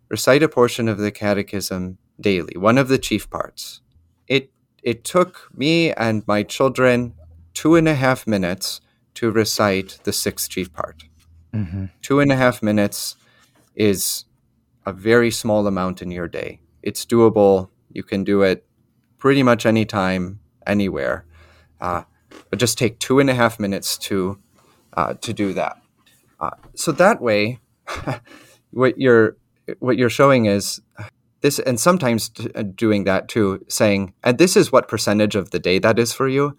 [0.08, 3.80] Recite a portion of the catechism daily, one of the chief parts.
[4.28, 4.50] It
[4.82, 7.14] it took me and my children
[7.58, 8.80] two and a half minutes
[9.14, 11.02] to recite the sixth chief part.
[11.52, 11.86] Mm-hmm.
[12.02, 13.16] Two and a half minutes
[13.74, 14.26] is
[14.86, 16.60] a very small amount in your day.
[16.84, 17.68] It's doable.
[17.90, 18.64] You can do it
[19.18, 20.38] pretty much anytime,
[20.68, 21.24] anywhere.
[21.80, 22.04] Uh,
[22.48, 24.38] but just take two and a half minutes to
[24.96, 25.82] uh, to do that.
[26.38, 27.58] Uh, so that way,
[28.70, 29.36] what you're
[29.80, 30.80] what you're showing is
[31.40, 35.58] this, and sometimes uh, doing that too, saying, and this is what percentage of the
[35.58, 36.56] day that is for you,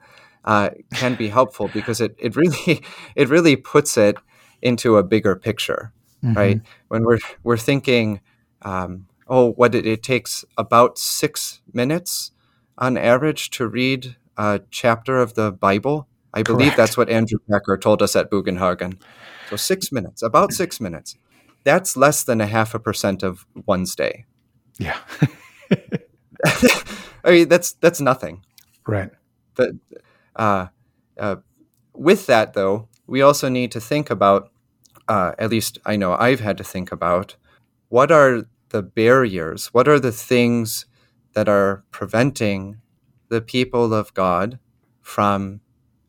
[0.50, 2.82] uh, can be helpful because it it really
[3.16, 4.18] it really puts it
[4.62, 5.94] into a bigger picture,
[6.24, 6.34] mm-hmm.
[6.34, 6.62] right?
[6.88, 8.22] When we're we're thinking.
[8.62, 12.32] Um, oh, what it, it takes about six minutes
[12.80, 16.08] on average to read a chapter of the Bible.
[16.34, 19.00] I believe that's what Andrew Becker told us at Bugenhagen.
[19.50, 21.16] So six minutes, about six minutes.
[21.64, 24.26] That's less than a half a percent of one's day.
[24.78, 24.98] Yeah.
[27.24, 28.44] I mean, that's that's nothing.
[28.88, 29.12] Right.
[29.56, 29.72] But
[30.36, 30.68] uh,
[31.18, 31.38] uh,
[31.94, 34.52] with that, though, we also need to think about.
[35.08, 37.36] Uh, at least I know I've had to think about
[37.88, 39.68] what are the barriers.
[39.74, 40.86] What are the things
[41.34, 42.80] that are preventing
[43.30, 44.60] the people of God
[45.02, 45.62] from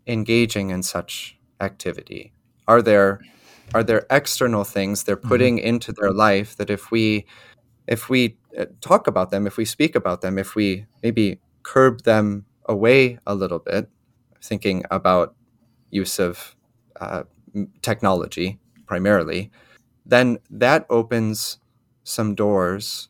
[0.06, 2.32] engaging in such activity?
[2.68, 3.20] Are there
[3.72, 5.28] are there external things they're mm-hmm.
[5.28, 5.66] putting mm-hmm.
[5.66, 7.26] into their life that if we
[7.86, 12.02] if we uh, talk about them, if we speak about them, if we maybe curb
[12.02, 13.88] them away a little bit,
[14.42, 15.34] thinking about
[15.90, 16.56] use of
[17.00, 17.24] uh,
[17.82, 19.50] technology primarily,
[20.06, 21.58] then that opens
[22.04, 23.08] some doors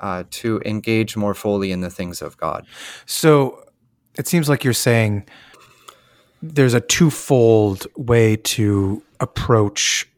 [0.00, 2.66] uh, to engage more fully in the things of God.
[3.06, 3.64] So
[4.16, 5.26] it seems like you're saying
[6.40, 10.08] there's a twofold way to approach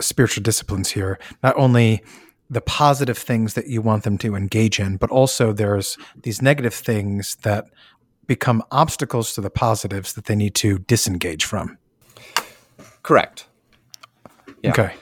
[0.00, 1.18] spiritual disciplines here.
[1.42, 2.02] Not only
[2.50, 6.74] the positive things that you want them to engage in, but also there's these negative
[6.74, 7.66] things that
[8.26, 11.78] become obstacles to the positives that they need to disengage from.
[13.02, 13.46] Correct.
[14.62, 14.70] Yeah.
[14.70, 14.94] Okay.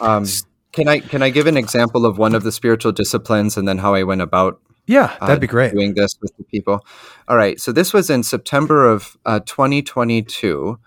[0.00, 0.26] Um,
[0.72, 3.78] can I can I give an example of one of the spiritual disciplines and then
[3.78, 4.60] how I went about?
[4.86, 5.72] Yeah, that'd uh, be great.
[5.72, 6.84] Doing this with the people.
[7.26, 7.60] All right.
[7.60, 10.78] So this was in September of uh, 2022.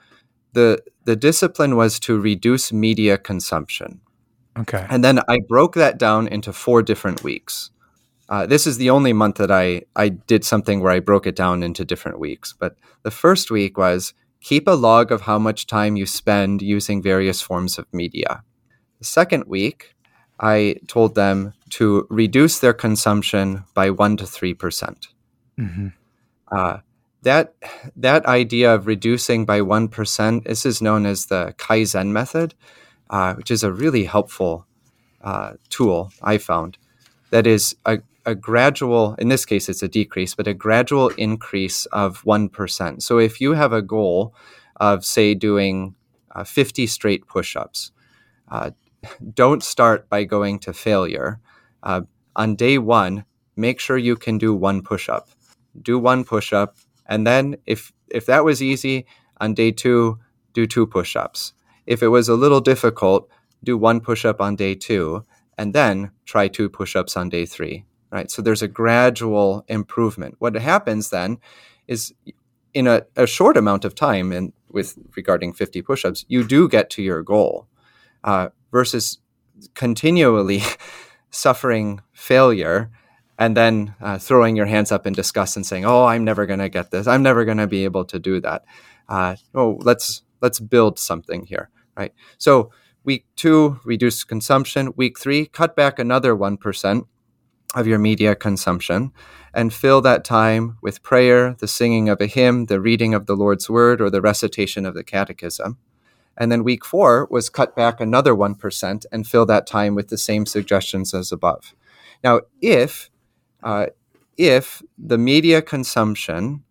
[0.53, 4.01] The the discipline was to reduce media consumption.
[4.57, 4.85] Okay.
[4.89, 7.71] And then I broke that down into four different weeks.
[8.31, 11.35] Uh, this is the only month that I, I did something where I broke it
[11.35, 12.55] down into different weeks.
[12.57, 17.03] But the first week was keep a log of how much time you spend using
[17.03, 18.41] various forms of media.
[18.99, 19.95] The second week,
[20.39, 25.09] I told them to reduce their consumption by one to three percent.
[25.59, 25.87] Mm-hmm.
[26.49, 26.77] Uh,
[27.23, 27.53] that
[27.97, 32.55] that idea of reducing by one percent this is known as the Kaizen method,
[33.09, 34.65] uh, which is a really helpful
[35.21, 36.77] uh, tool I found.
[37.31, 41.85] that is a, a gradual, in this case, it's a decrease, but a gradual increase
[41.87, 43.01] of 1%.
[43.01, 44.35] So if you have a goal
[44.77, 45.95] of, say, doing
[46.33, 47.91] uh, 50 straight push ups,
[48.49, 48.71] uh,
[49.33, 51.39] don't start by going to failure.
[51.81, 52.01] Uh,
[52.35, 55.29] on day one, make sure you can do one push up.
[55.81, 56.77] Do one push up.
[57.07, 59.05] And then if, if that was easy,
[59.39, 60.19] on day two,
[60.53, 61.53] do two push ups.
[61.87, 63.29] If it was a little difficult,
[63.63, 65.25] do one push up on day two
[65.57, 67.85] and then try two push ups on day three.
[68.11, 68.29] Right.
[68.29, 70.35] So there's a gradual improvement.
[70.39, 71.37] What happens then
[71.87, 72.13] is
[72.73, 76.67] in a, a short amount of time, and with regarding 50 push ups, you do
[76.67, 77.67] get to your goal
[78.23, 79.19] uh, versus
[79.75, 80.61] continually
[81.29, 82.89] suffering failure
[83.41, 86.59] and then uh, throwing your hands up in disgust and saying, "Oh, I'm never going
[86.59, 87.07] to get this.
[87.07, 88.63] I'm never going to be able to do that."
[89.09, 92.13] Uh, oh, let's let's build something here, right?
[92.37, 92.69] So
[93.03, 94.93] week two, reduce consumption.
[94.95, 97.07] Week three, cut back another one percent
[97.75, 99.11] of your media consumption
[99.53, 103.35] and fill that time with prayer, the singing of a hymn, the reading of the
[103.35, 105.77] Lord's word, or the recitation of the catechism.
[106.37, 110.17] And then week four was cut back another 1% and fill that time with the
[110.17, 111.75] same suggestions as above.
[112.23, 113.09] Now, if
[113.63, 113.87] uh,
[114.37, 116.63] if the media consumption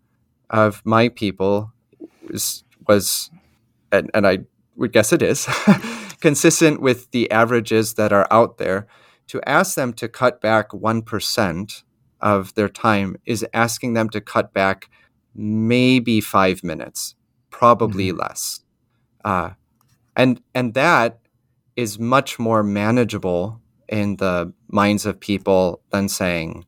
[0.48, 1.72] of my people
[2.28, 3.30] was, was
[3.92, 4.38] and, and I
[4.76, 5.46] would guess it is,
[6.20, 8.88] consistent with the averages that are out there,
[9.30, 11.82] to ask them to cut back 1%
[12.20, 14.90] of their time is asking them to cut back
[15.36, 17.14] maybe five minutes,
[17.50, 18.18] probably mm-hmm.
[18.18, 18.60] less.
[19.24, 19.50] Uh,
[20.16, 21.20] and, and that
[21.76, 26.66] is much more manageable in the minds of people than saying,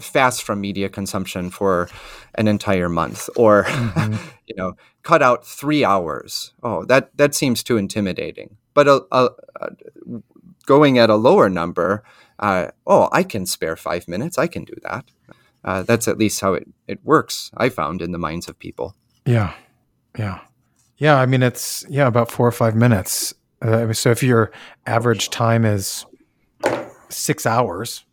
[0.00, 1.90] fast from media consumption for
[2.36, 4.14] an entire month or mm-hmm.
[4.46, 9.28] you know cut out three hours oh that that seems too intimidating but a, a,
[9.60, 9.68] a,
[10.62, 12.02] going at a lower number
[12.38, 15.10] uh, oh i can spare five minutes i can do that
[15.64, 18.94] uh, that's at least how it, it works i found in the minds of people
[19.26, 19.54] yeah
[20.18, 20.40] yeah
[20.98, 24.50] yeah i mean it's yeah about four or five minutes uh, so if your
[24.86, 26.04] average time is
[27.08, 28.04] six hours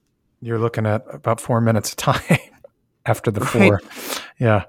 [0.42, 2.40] you're looking at about four minutes of time
[3.06, 3.82] after the four.
[3.82, 4.22] Right.
[4.40, 4.64] Yeah.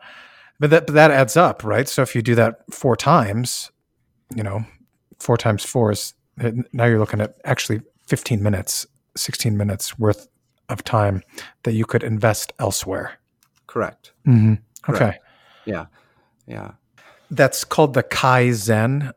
[0.58, 1.88] But that, but that adds up, right?
[1.88, 3.70] So if you do that four times,
[4.34, 4.64] you know,
[5.18, 6.14] four times four is
[6.72, 8.86] now you're looking at actually 15 minutes,
[9.16, 10.28] 16 minutes worth
[10.68, 11.22] of time
[11.64, 13.18] that you could invest elsewhere.
[13.66, 14.12] Correct.
[14.26, 14.54] Mm-hmm.
[14.82, 15.02] Correct.
[15.02, 15.18] Okay.
[15.64, 15.86] Yeah.
[16.46, 16.72] Yeah.
[17.30, 19.12] That's called the Kaizen.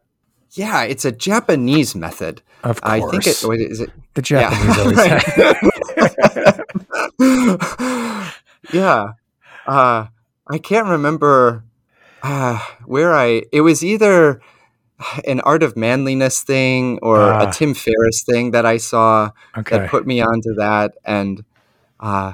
[0.51, 2.41] Yeah, it's a Japanese method.
[2.63, 3.03] Of course.
[3.03, 5.61] I think it, wait, is it the Japanese yeah.
[7.19, 8.33] always
[8.73, 9.13] yeah.
[9.65, 10.07] Uh,
[10.47, 11.63] I can't remember
[12.21, 13.43] uh, where I.
[13.51, 14.41] It was either
[15.27, 19.77] an art of manliness thing or uh, a Tim Ferriss thing that I saw okay.
[19.77, 21.43] that put me onto that, and
[21.99, 22.33] uh,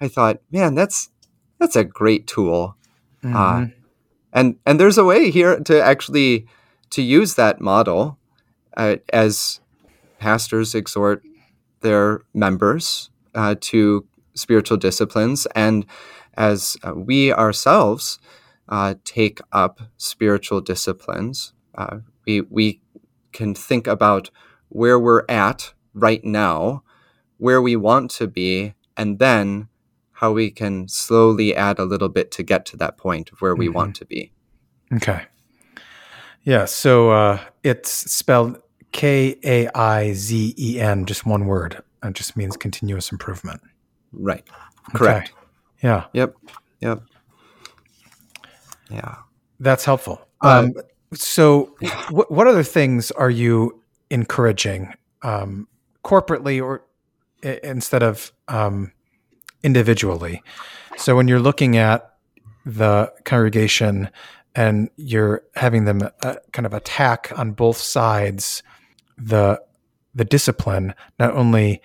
[0.00, 1.10] I thought, man, that's
[1.58, 2.76] that's a great tool.
[3.22, 3.64] Uh, mm-hmm.
[4.32, 6.46] and and there's a way here to actually
[6.90, 8.18] to use that model
[8.76, 9.60] uh, as
[10.18, 11.22] pastors exhort
[11.82, 15.84] their members uh, to spiritual disciplines, and
[16.34, 18.18] as uh, we ourselves
[18.70, 22.80] uh, take up spiritual disciplines, uh, we we
[23.32, 24.30] can think about
[24.68, 26.82] where we're at right now,
[27.38, 29.68] where we want to be, and then
[30.12, 33.54] how we can slowly add a little bit to get to that point of where
[33.54, 33.74] we mm-hmm.
[33.74, 34.32] want to be.
[34.92, 35.22] Okay.
[36.42, 36.66] Yeah.
[36.66, 38.60] So uh, it's spelled
[38.92, 41.82] K A I Z E N, just one word.
[42.02, 43.60] It just means continuous improvement.
[44.12, 44.46] Right.
[44.94, 45.30] Correct.
[45.30, 45.38] Okay.
[45.82, 46.04] Yeah.
[46.12, 46.36] Yep.
[46.80, 47.02] Yep.
[48.90, 49.16] Yeah.
[49.58, 50.20] That's helpful.
[50.42, 50.74] Uh, um,
[51.14, 51.74] so,
[52.10, 55.66] what, what other things are you encouraging um,
[56.04, 56.84] corporately or
[57.44, 58.92] I- instead of um,
[59.62, 60.42] individually?
[60.96, 62.14] So, when you're looking at
[62.64, 64.10] the congregation
[64.54, 68.62] and you're having them uh, kind of attack on both sides
[69.18, 69.60] the
[70.14, 71.80] the discipline, not only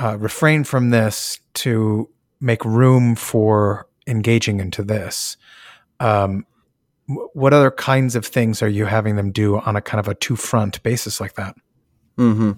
[0.00, 2.08] uh, refrain from this to
[2.40, 5.36] make room for engaging into this.
[6.00, 6.46] Um,
[7.32, 10.14] what other kinds of things are you having them do on a kind of a
[10.14, 11.54] two front basis like that?
[12.16, 12.52] Mm-hmm.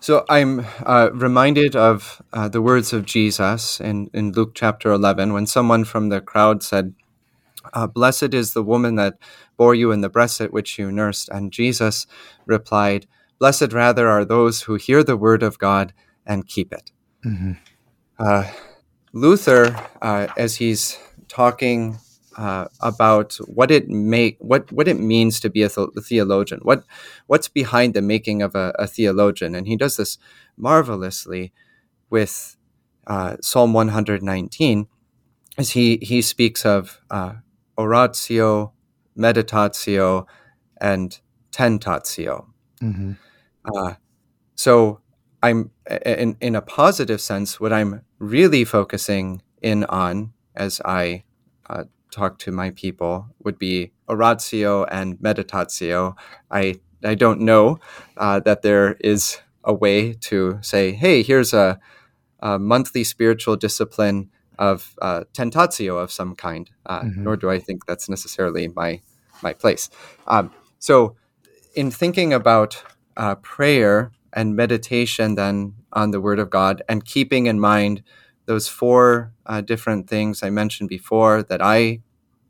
[0.00, 5.32] So I'm uh, reminded of uh, the words of Jesus in, in Luke chapter 11
[5.32, 6.94] when someone from the crowd said,
[7.74, 9.14] uh, Blessed is the woman that
[9.56, 11.28] bore you in the breast at which you nursed.
[11.30, 12.06] And Jesus
[12.46, 13.06] replied,
[13.38, 15.92] Blessed rather are those who hear the word of God
[16.24, 16.92] and keep it.
[17.24, 17.52] Mm-hmm.
[18.18, 18.50] Uh,
[19.12, 21.98] Luther, uh, as he's talking
[22.38, 26.60] uh, about what it make what what it means to be a, th- a theologian,
[26.62, 26.84] what
[27.26, 30.18] what's behind the making of a, a, theologian, and he does this
[30.56, 31.52] marvelously.
[32.10, 32.56] with
[33.06, 34.86] uh, Psalm 119
[35.56, 37.34] as he he speaks of uh,
[37.76, 38.72] oratio,
[39.16, 40.26] meditatio,
[40.80, 41.18] and
[41.50, 42.46] tentatio.
[42.82, 43.12] Mm-hmm.
[43.64, 43.94] Uh,
[44.54, 45.00] so
[45.42, 45.70] I'm
[46.04, 47.58] in in a positive sense.
[47.58, 51.24] What I'm really focusing in on as I
[51.68, 56.14] uh, talk to my people would be oratio and meditatio.
[56.50, 57.78] I I don't know
[58.16, 61.78] uh, that there is a way to say, hey, here's a,
[62.40, 66.70] a monthly spiritual discipline of uh, tentatio of some kind.
[66.86, 67.16] Uh, Mhm.
[67.18, 69.00] Nor do I think that's necessarily my
[69.42, 69.88] my place.
[70.26, 70.50] Um,
[70.80, 71.14] so,
[71.74, 72.82] in thinking about
[73.16, 78.02] uh, prayer and meditation, then on the Word of God, and keeping in mind
[78.48, 82.00] those four uh, different things I mentioned before that I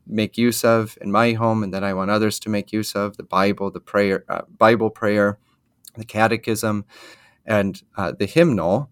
[0.07, 3.17] make use of in my home and that I want others to make use of
[3.17, 5.37] the Bible, the prayer, uh, Bible prayer,
[5.97, 6.85] the catechism,
[7.45, 8.89] and uh, the hymnal.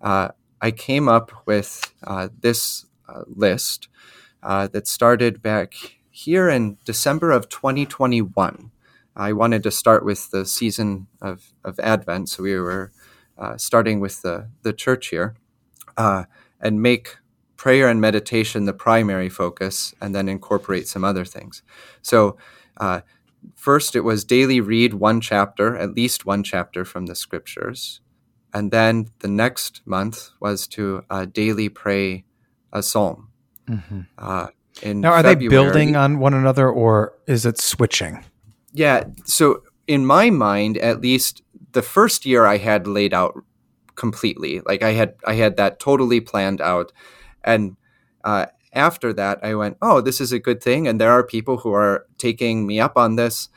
[0.00, 0.30] Uh,
[0.60, 3.88] I came up with uh, this uh, list
[4.42, 5.74] that started back
[6.10, 8.72] here in December of 2021.
[9.14, 12.90] I wanted to start with the season of, of Advent, so we were
[13.56, 15.36] starting with the, the church here,
[15.96, 16.24] uh,
[16.60, 17.16] and make
[17.56, 21.62] prayer and meditation the primary focus, and then incorporate some other things.
[22.02, 22.36] So,
[22.76, 23.00] uh,
[23.54, 28.00] first it was daily read one chapter, at least one chapter from the scriptures.
[28.54, 32.24] And then the next month was to uh, daily pray
[32.72, 33.28] a psalm.
[33.68, 34.00] Mm-hmm.
[34.16, 34.48] Uh,
[34.82, 38.24] in Now, are they building on one another, or is it switching?
[38.72, 39.04] Yeah.
[39.24, 41.42] So in my mind, at least
[41.72, 43.34] the first year I had laid out
[43.98, 44.60] completely.
[44.70, 46.92] Like I had I had that totally planned out.
[47.44, 47.76] And
[48.24, 50.88] uh, after that I went, oh, this is a good thing.
[50.88, 53.48] And there are people who are taking me up on this.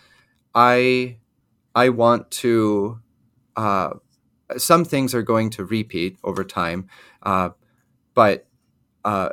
[0.53, 1.17] I
[1.75, 2.99] I want to
[3.55, 3.91] uh,
[4.57, 6.87] some things are going to repeat over time.
[7.23, 7.49] Uh,
[8.13, 8.47] but
[9.05, 9.29] uh,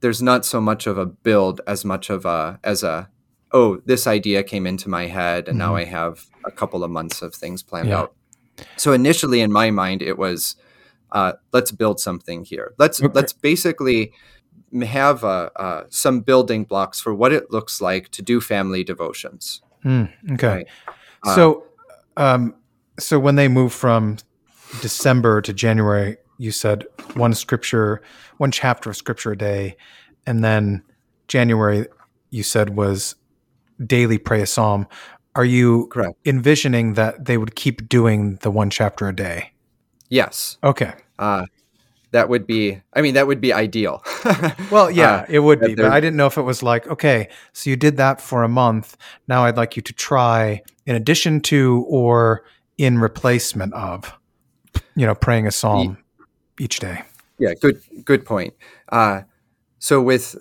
[0.00, 3.08] there's not so much of a build as much of a as a
[3.52, 5.80] oh, this idea came into my head, and now Mhm.
[5.80, 8.00] I have a couple of months of things planned Yeah.
[8.02, 8.12] out.
[8.76, 10.56] So initially, in my mind, it was
[11.12, 12.74] uh, let's build something here.
[12.78, 13.12] Let's Okay.
[13.14, 14.12] let's basically
[14.82, 19.62] have uh, uh, some building blocks for what it looks like to do family devotions.
[19.84, 20.46] Mm, okay.
[20.46, 20.66] Right.
[21.24, 21.64] Uh, so,
[22.16, 22.54] um,
[22.98, 24.18] so when they move from
[24.80, 28.00] December to January, you said one scripture,
[28.38, 29.76] one chapter of scripture a day,
[30.26, 30.82] and then
[31.28, 31.86] January,
[32.30, 33.16] you said was
[33.84, 34.86] daily pray a psalm.
[35.34, 36.16] Are you Correct.
[36.24, 39.52] envisioning that they would keep doing the one chapter a day?
[40.08, 40.92] Yes, Okay.
[41.18, 41.46] uh,
[42.12, 42.82] that would be.
[42.92, 44.02] I mean, that would be ideal.
[44.70, 47.28] Well, yeah, Uh, it would be, but I didn't know if it was like, okay,
[47.52, 48.96] so you did that for a month.
[49.28, 52.42] Now I'd like you to try in addition to or
[52.78, 54.12] in replacement of,
[54.96, 55.98] you know, praying a psalm
[56.58, 57.02] each day.
[57.38, 58.54] Yeah, good good point.
[58.90, 59.22] Uh,
[59.78, 60.36] so with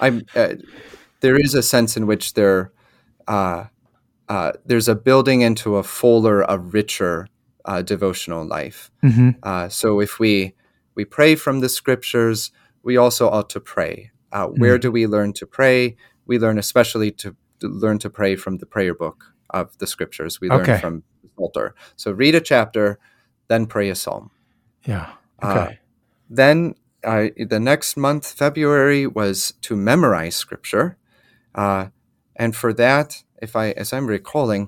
[0.00, 0.54] I'm uh,
[1.20, 2.72] there is a sense in which there
[4.28, 7.28] uh, there's a building into a fuller, a richer
[7.64, 8.90] uh, devotional life.
[9.02, 9.30] Mm-hmm.
[9.42, 10.54] Uh, so if we
[10.94, 12.50] we pray from the scriptures,
[12.82, 14.10] we also ought to pray.
[14.32, 15.96] Uh, where do we learn to pray?
[16.26, 20.40] We learn especially to, to learn to pray from the prayer book of the scriptures.
[20.40, 20.78] We learn Okay.
[20.80, 21.74] from the Psalter.
[21.96, 22.98] So read a chapter,
[23.48, 24.30] then pray a psalm.
[24.84, 25.12] Yeah.
[25.42, 25.78] Uh, Okay.
[26.30, 26.74] then
[27.04, 30.96] uh, the next month, February, was to memorize scripture,
[31.54, 31.86] uh,
[32.34, 34.62] and for that, if I, as I'm recalling,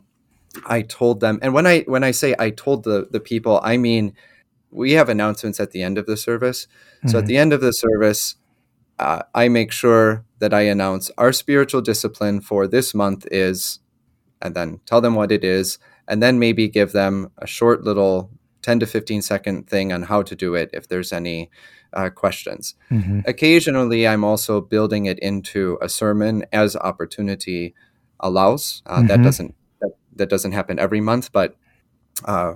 [0.76, 3.76] I told them, and when I when I say I told the the people, I
[3.76, 4.04] mean
[4.70, 6.60] we have announcements at the end of the service.
[7.10, 7.28] So at Mhm.
[7.30, 8.22] the end of the service,
[8.98, 13.80] uh, I make sure that I announce our spiritual discipline for this month is,
[14.42, 18.28] and then tell them what it is, and then maybe give them a short little
[18.62, 21.48] 10 to 15 second thing on how to do it if there's any
[21.98, 22.74] uh, questions.
[22.90, 23.22] Mhm.
[23.26, 27.74] Occasionally, I'm also building it into a sermon as opportunity
[28.20, 28.82] allows.
[28.86, 29.24] Uh, That Mhm.
[29.24, 31.54] doesn't that, that doesn't happen every month, but
[32.24, 32.54] uh,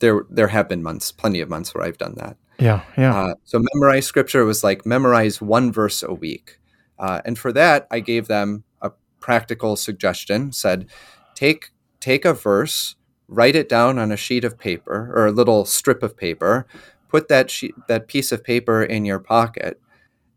[0.00, 2.36] there there have been months, plenty of months where I've done that.
[2.58, 2.82] Yeah.
[2.96, 3.14] Yeah.
[3.16, 6.58] Uh, so memorize scripture was like memorize one verse a week,
[6.98, 8.90] uh, and for that I gave them a
[9.20, 10.52] practical suggestion.
[10.52, 10.86] Said,
[11.34, 12.96] take take a verse,
[13.28, 16.66] write it down on a sheet of paper or a little strip of paper,
[17.08, 19.80] put that sheet that piece of paper in your pocket,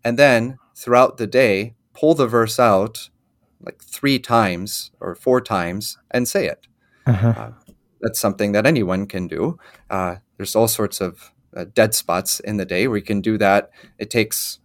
[0.03, 3.09] and then throughout the day pull the verse out
[3.65, 6.67] like three times or four times and say it
[7.05, 7.51] Uh-huh.
[8.01, 9.57] that's something that anyone can do.
[9.89, 13.37] Uh, there's all sorts of uh, dead spots in the day where you can do
[13.37, 13.69] that.
[13.99, 14.59] It takes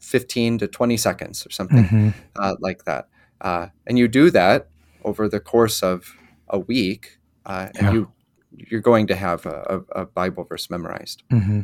[0.00, 2.14] 15 to 20 seconds or something Mhm.
[2.36, 3.08] uh, like that.
[3.40, 4.68] Uh, and you do that
[5.04, 6.14] over the course of
[6.48, 7.92] a week, uh, and Yeah.
[7.92, 8.12] you
[8.70, 11.22] you're going to have a, a, Bible verse memorized.
[11.30, 11.60] hmm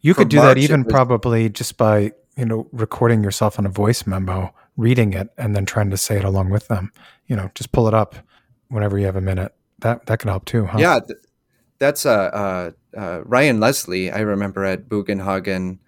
[0.00, 3.22] You For could do that March, it even was- probably just by, you know, recording
[3.24, 6.68] yourself on a voice memo, reading it, and then trying to say it along with
[6.68, 6.92] them.
[7.26, 8.16] You know, just pull it up
[8.68, 9.54] whenever you have a minute.
[9.80, 10.78] That that can help too, huh?
[10.78, 11.18] Yeah, th-
[11.78, 14.10] that's uh, uh, uh, Ryan Leslie.
[14.10, 15.78] I remember at Bugenhagen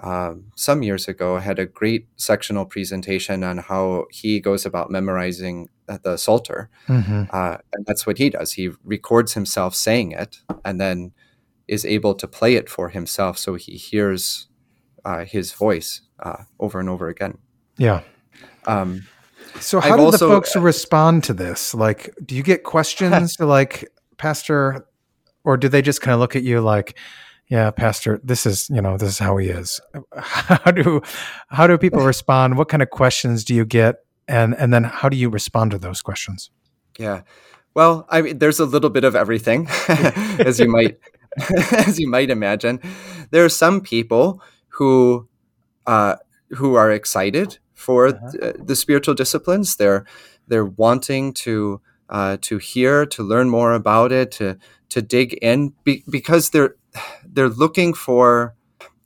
[0.00, 5.68] um, some years ago had a great sectional presentation on how he goes about memorizing
[5.88, 8.52] uh, the Psalter, hmm uh, and that's what he does.
[8.52, 11.12] He records himself saying it, and then
[11.68, 14.48] is able to play it for himself, so he hears
[15.04, 17.38] uh, his voice uh, over and over again.
[17.76, 18.02] Yeah.
[18.66, 19.06] Um,
[19.60, 21.72] So I've how did also- the folks respond to this?
[21.74, 23.88] Like, do you get questions like,
[24.18, 24.86] Pastor,
[25.44, 26.98] or do they just kind of look at you like,
[27.48, 29.80] yeah, Pastor, this is, you know, this is how he is.
[30.16, 31.00] How do
[31.48, 32.56] how do people respond?
[32.58, 34.04] What kind of questions do you get?
[34.26, 36.50] And and then how do you respond to those questions?
[36.98, 37.22] Yeah.
[37.74, 39.68] Well, I mean, there's a little bit of everything,
[40.40, 40.98] as you might
[41.86, 42.80] as you might imagine.
[43.30, 45.28] There are some people who
[45.86, 46.16] uh,
[46.50, 48.30] who are excited for Uh-huh.
[48.32, 49.76] th- the spiritual disciplines.
[49.76, 50.04] They're
[50.48, 54.56] they're wanting to uh, to hear, to learn more about it, to
[54.88, 56.74] to dig in, be, because they're
[57.34, 58.54] they're looking for.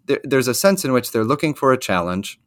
[0.07, 2.39] There, there's a sense in which they're looking for a challenge,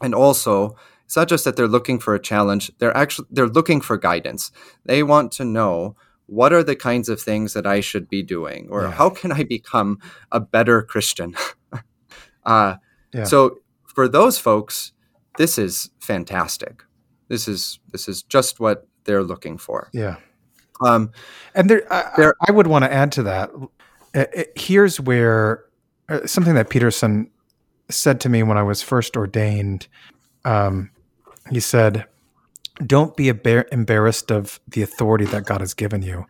[0.00, 3.80] and also it's not just that they're looking for a challenge they're actually they're looking
[3.80, 4.50] for guidance
[4.86, 5.94] they want to know
[6.26, 8.90] what are the kinds of things that i should be doing or Yeah.
[8.90, 9.98] how can i become
[10.32, 11.36] a better christian
[12.44, 12.76] uh,
[13.14, 13.24] Yeah.
[13.24, 13.58] so
[13.94, 14.92] for those folks
[15.38, 16.82] this is fantastic
[17.28, 20.16] this is this is just what they're looking for Yeah.
[20.80, 21.10] um,
[21.54, 23.50] And there, I, There- I would want to add to that.
[24.14, 25.64] Uh, it- here's where
[26.08, 27.30] uh, something that Peterson
[27.88, 29.86] said to me when I was first ordained.
[30.44, 30.90] Um,
[31.50, 32.04] he said,
[32.84, 36.26] "Don't be embar- embarrassed of the authority that God has given you."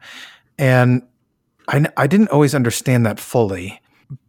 [0.58, 1.02] And
[1.68, 3.80] I, I didn't always understand that fully,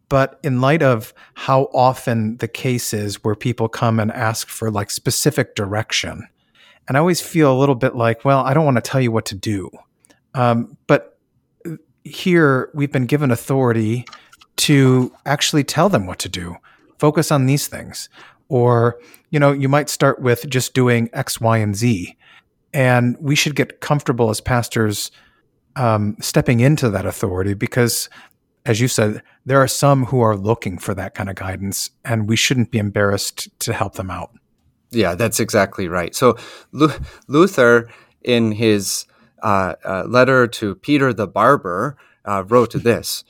[0.08, 4.70] but in light of how often the case is where people come and ask for
[4.70, 6.28] like specific direction,
[6.86, 9.12] and I always feel a little bit like, well, I don't want to tell you
[9.12, 9.70] what to do.
[10.34, 11.18] Um, but
[12.04, 14.06] here we've been given authority
[14.56, 16.56] to actually tell them what to do.
[16.98, 18.08] Focus on these things.
[18.48, 18.98] Or,
[19.30, 22.16] you know, you might start with just doing X, Y, and Z.
[22.72, 25.10] And we should get comfortable as pastors
[25.76, 28.08] um, stepping into that authority because,
[28.68, 32.28] as you said, there are some who are looking for that kind of guidance, and
[32.28, 34.30] we shouldn't be embarrassed to help them out.
[34.90, 36.14] Yeah, that's exactly right.
[36.14, 36.36] So
[36.72, 36.92] Lu-
[37.28, 37.88] Luther,
[38.22, 39.06] in his
[39.42, 41.96] uh, uh, letter to Peter the Barber,
[42.26, 43.24] uh, wrote this.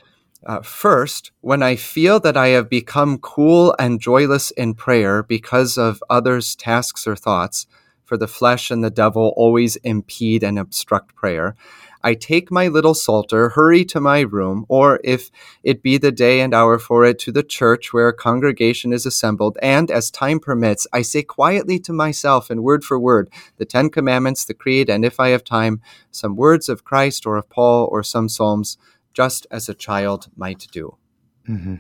[0.45, 5.79] Uh, First, when I feel that I have become cool and joyless in prayer because
[5.79, 7.67] of others' tasks or thoughts,
[8.05, 11.55] for the flesh and the devil always impede and obstruct prayer,
[12.03, 15.31] I take my little psalter, hurry to my room, or if
[15.63, 19.07] it be the day and hour for it, to the church where a congregation is
[19.07, 23.65] assembled, and as time permits, I say quietly to myself and word for word the
[23.65, 25.81] Ten Commandments, the Creed, and if I have time,
[26.11, 28.79] some words of Christ or of Paul or some Psalms,
[29.13, 30.97] just as a child might do.
[31.49, 31.77] Mm-hmm.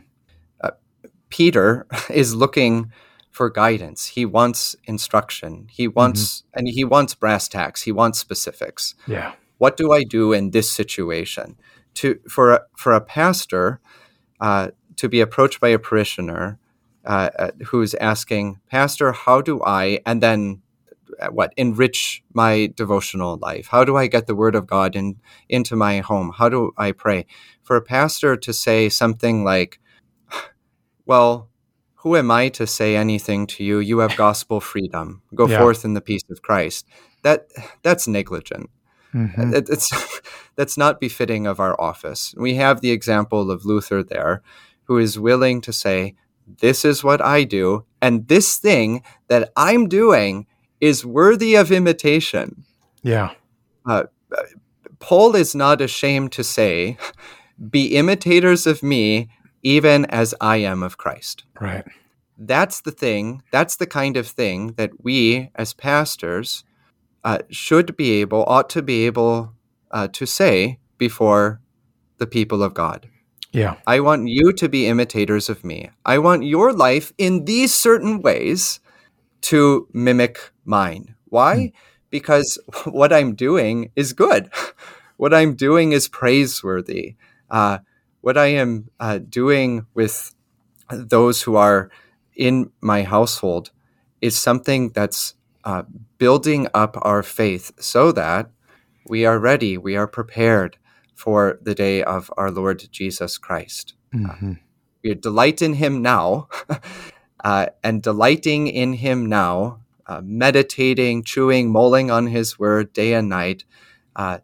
[1.30, 2.92] Peter is looking
[3.30, 4.06] for guidance.
[4.06, 5.68] He wants instruction.
[5.70, 7.82] He wants, and he wants brass tacks.
[7.82, 8.94] He wants specifics.
[9.06, 9.34] Yeah.
[9.58, 11.56] What do I do in this situation?
[11.94, 13.80] To for a, for a pastor
[14.40, 16.58] uh, to be approached by a parishioner
[17.04, 20.62] uh, uh, who's asking, Pastor, how do I, and then
[21.20, 23.68] uh, what enrich my devotional life?
[23.68, 25.16] How do I get the Word of God in
[25.48, 26.32] into my home?
[26.36, 27.26] How do I pray?
[27.62, 29.80] For a pastor to say something like,
[31.06, 31.48] "Well,
[32.02, 33.78] who am I to say anything to you?
[33.78, 35.22] You have gospel freedom.
[35.34, 35.58] Go Yeah.
[35.58, 36.86] forth in the peace of Christ."
[37.22, 37.48] That
[37.82, 38.70] that's negligent.
[39.14, 39.54] Mhm.
[39.54, 39.88] It- It's
[40.56, 42.34] that's not befitting of our office.
[42.36, 44.42] We have the example of Luther there,
[44.84, 46.14] who is willing to say,
[46.60, 50.46] "This is what I do, and this thing that I'm doing
[50.80, 52.64] is worthy of imitation."
[53.02, 53.30] Yeah.
[55.00, 56.96] Paul is not ashamed to say,
[57.70, 59.28] "Be imitators of me,
[59.62, 61.84] even as I am of Christ." Right.
[62.40, 66.62] that's the thing that's the kind of thing that we as pastors
[67.28, 69.52] uh, should be able ought to be able
[69.90, 71.60] uh, to say before
[72.16, 73.08] the people of god.
[73.52, 73.76] Yeah.
[73.86, 75.90] i want you to be imitators of me.
[76.04, 78.80] I want your life in these certain ways
[79.50, 81.14] to mimic mine.
[81.26, 81.72] Why?
[82.10, 82.58] Because
[82.98, 84.50] what i'm doing is good.
[85.22, 87.16] What i'm doing is praiseworthy.
[87.50, 87.78] Uh,
[88.26, 90.34] what i am uh, doing with
[91.16, 91.90] those who are
[92.36, 93.72] in my household
[94.20, 95.82] is something that's uh,
[96.18, 98.50] building up our faith so that
[99.06, 100.76] we are ready, we are prepared
[101.14, 103.94] for the day of our Lord Jesus Christ.
[104.12, 104.54] hmm
[105.02, 106.48] we delight in Him now,
[107.44, 113.28] uh, and delighting in Him now, uh, meditating, chewing, mulling on His Word day and
[113.28, 113.64] night.
[114.16, 114.38] Uh,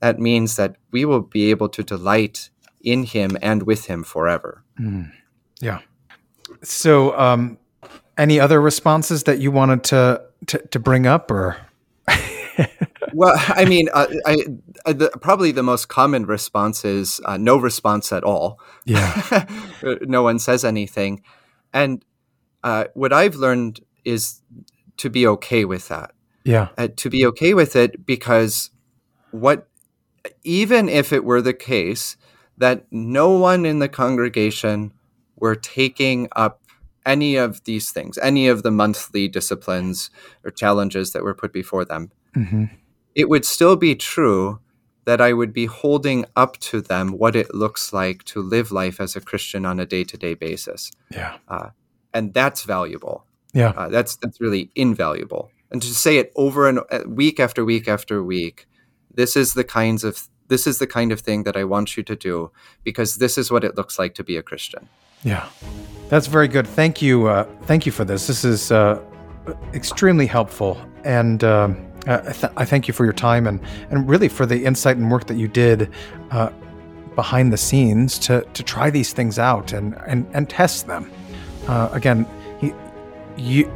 [0.00, 2.50] that means that we will be able to delight
[2.80, 4.64] in Him and with Him forever.
[4.78, 5.12] Mm.
[5.60, 5.80] Yeah.
[6.62, 7.58] So, um,
[8.18, 11.56] any other responses that you wanted to to, to bring up, or?
[13.12, 14.36] well, I mean, uh, I,
[14.84, 18.60] uh, the, probably the most common response is uh, no response at all.
[18.84, 19.46] Yeah,
[20.02, 21.22] no one says anything,
[21.72, 22.04] and
[22.62, 24.40] uh, what I've learned is
[24.98, 26.12] to be okay with that.
[26.44, 28.70] Yeah, uh, to be okay with it because
[29.30, 29.68] what,
[30.44, 32.16] even if it were the case
[32.58, 34.92] that no one in the congregation
[35.36, 36.62] were taking up
[37.06, 40.10] any of these things, any of the monthly disciplines
[40.44, 42.64] or challenges that were put before them, mm-hmm.
[43.14, 44.60] it would still be true
[45.06, 49.00] that I would be holding up to them what it looks like to live life
[49.00, 50.90] as a Christian on a day to day basis.
[51.10, 51.38] Yeah.
[51.48, 51.70] Uh,
[52.12, 53.24] and that's valuable.
[53.54, 53.70] Yeah.
[53.70, 55.50] Uh, that's, that's really invaluable.
[55.70, 58.66] And to say it over and uh, week after week after week,
[59.14, 62.02] this is the kinds of this is the kind of thing that I want you
[62.04, 62.52] to do
[62.84, 64.88] because this is what it looks like to be a Christian.
[65.24, 65.48] Yeah,
[66.08, 66.66] that's very good.
[66.66, 67.26] Thank you.
[67.26, 68.26] Uh, thank you for this.
[68.26, 69.00] This is uh,
[69.74, 73.60] extremely helpful, and um, I, th- I, thank you for your time and
[73.90, 75.90] and really for the insight and work that you did
[76.30, 76.50] uh,
[77.14, 81.10] behind the scenes to to try these things out and and and test them.
[81.66, 82.26] Uh, again,
[82.60, 82.72] he,
[83.36, 83.72] you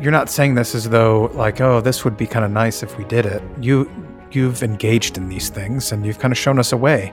[0.00, 2.98] you're not saying this as though like oh this would be kind of nice if
[2.98, 3.42] we did it.
[3.60, 3.90] You
[4.30, 7.12] you've engaged in these things and you've kind of shown us a way,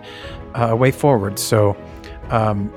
[0.55, 1.39] uh, a way forward.
[1.39, 1.78] So.
[2.30, 2.73] Um,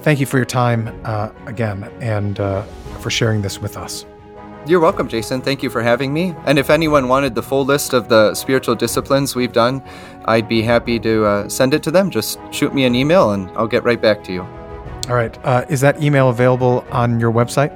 [0.00, 2.62] thank you for your time uh, again and uh,
[3.00, 4.06] for sharing this with us.
[4.66, 5.40] You're welcome, Jason.
[5.40, 6.34] Thank you for having me.
[6.44, 9.82] And if anyone wanted the full list of the spiritual disciplines we've done,
[10.26, 12.10] I'd be happy to uh, send it to them.
[12.10, 14.42] Just shoot me an email and I'll get right back to you.
[15.08, 15.38] All right.
[15.44, 17.74] Uh, is that email available on your website?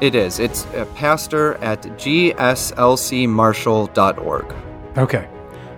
[0.00, 0.38] It is.
[0.38, 4.54] It's uh, pastor at gslcmarshall.org.
[4.96, 5.28] Okay.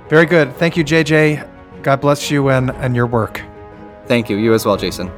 [0.09, 0.55] Very good.
[0.57, 1.83] Thank you, JJ.
[1.83, 3.43] God bless you and, and your work.
[4.07, 4.37] Thank you.
[4.37, 5.11] You as well, Jason.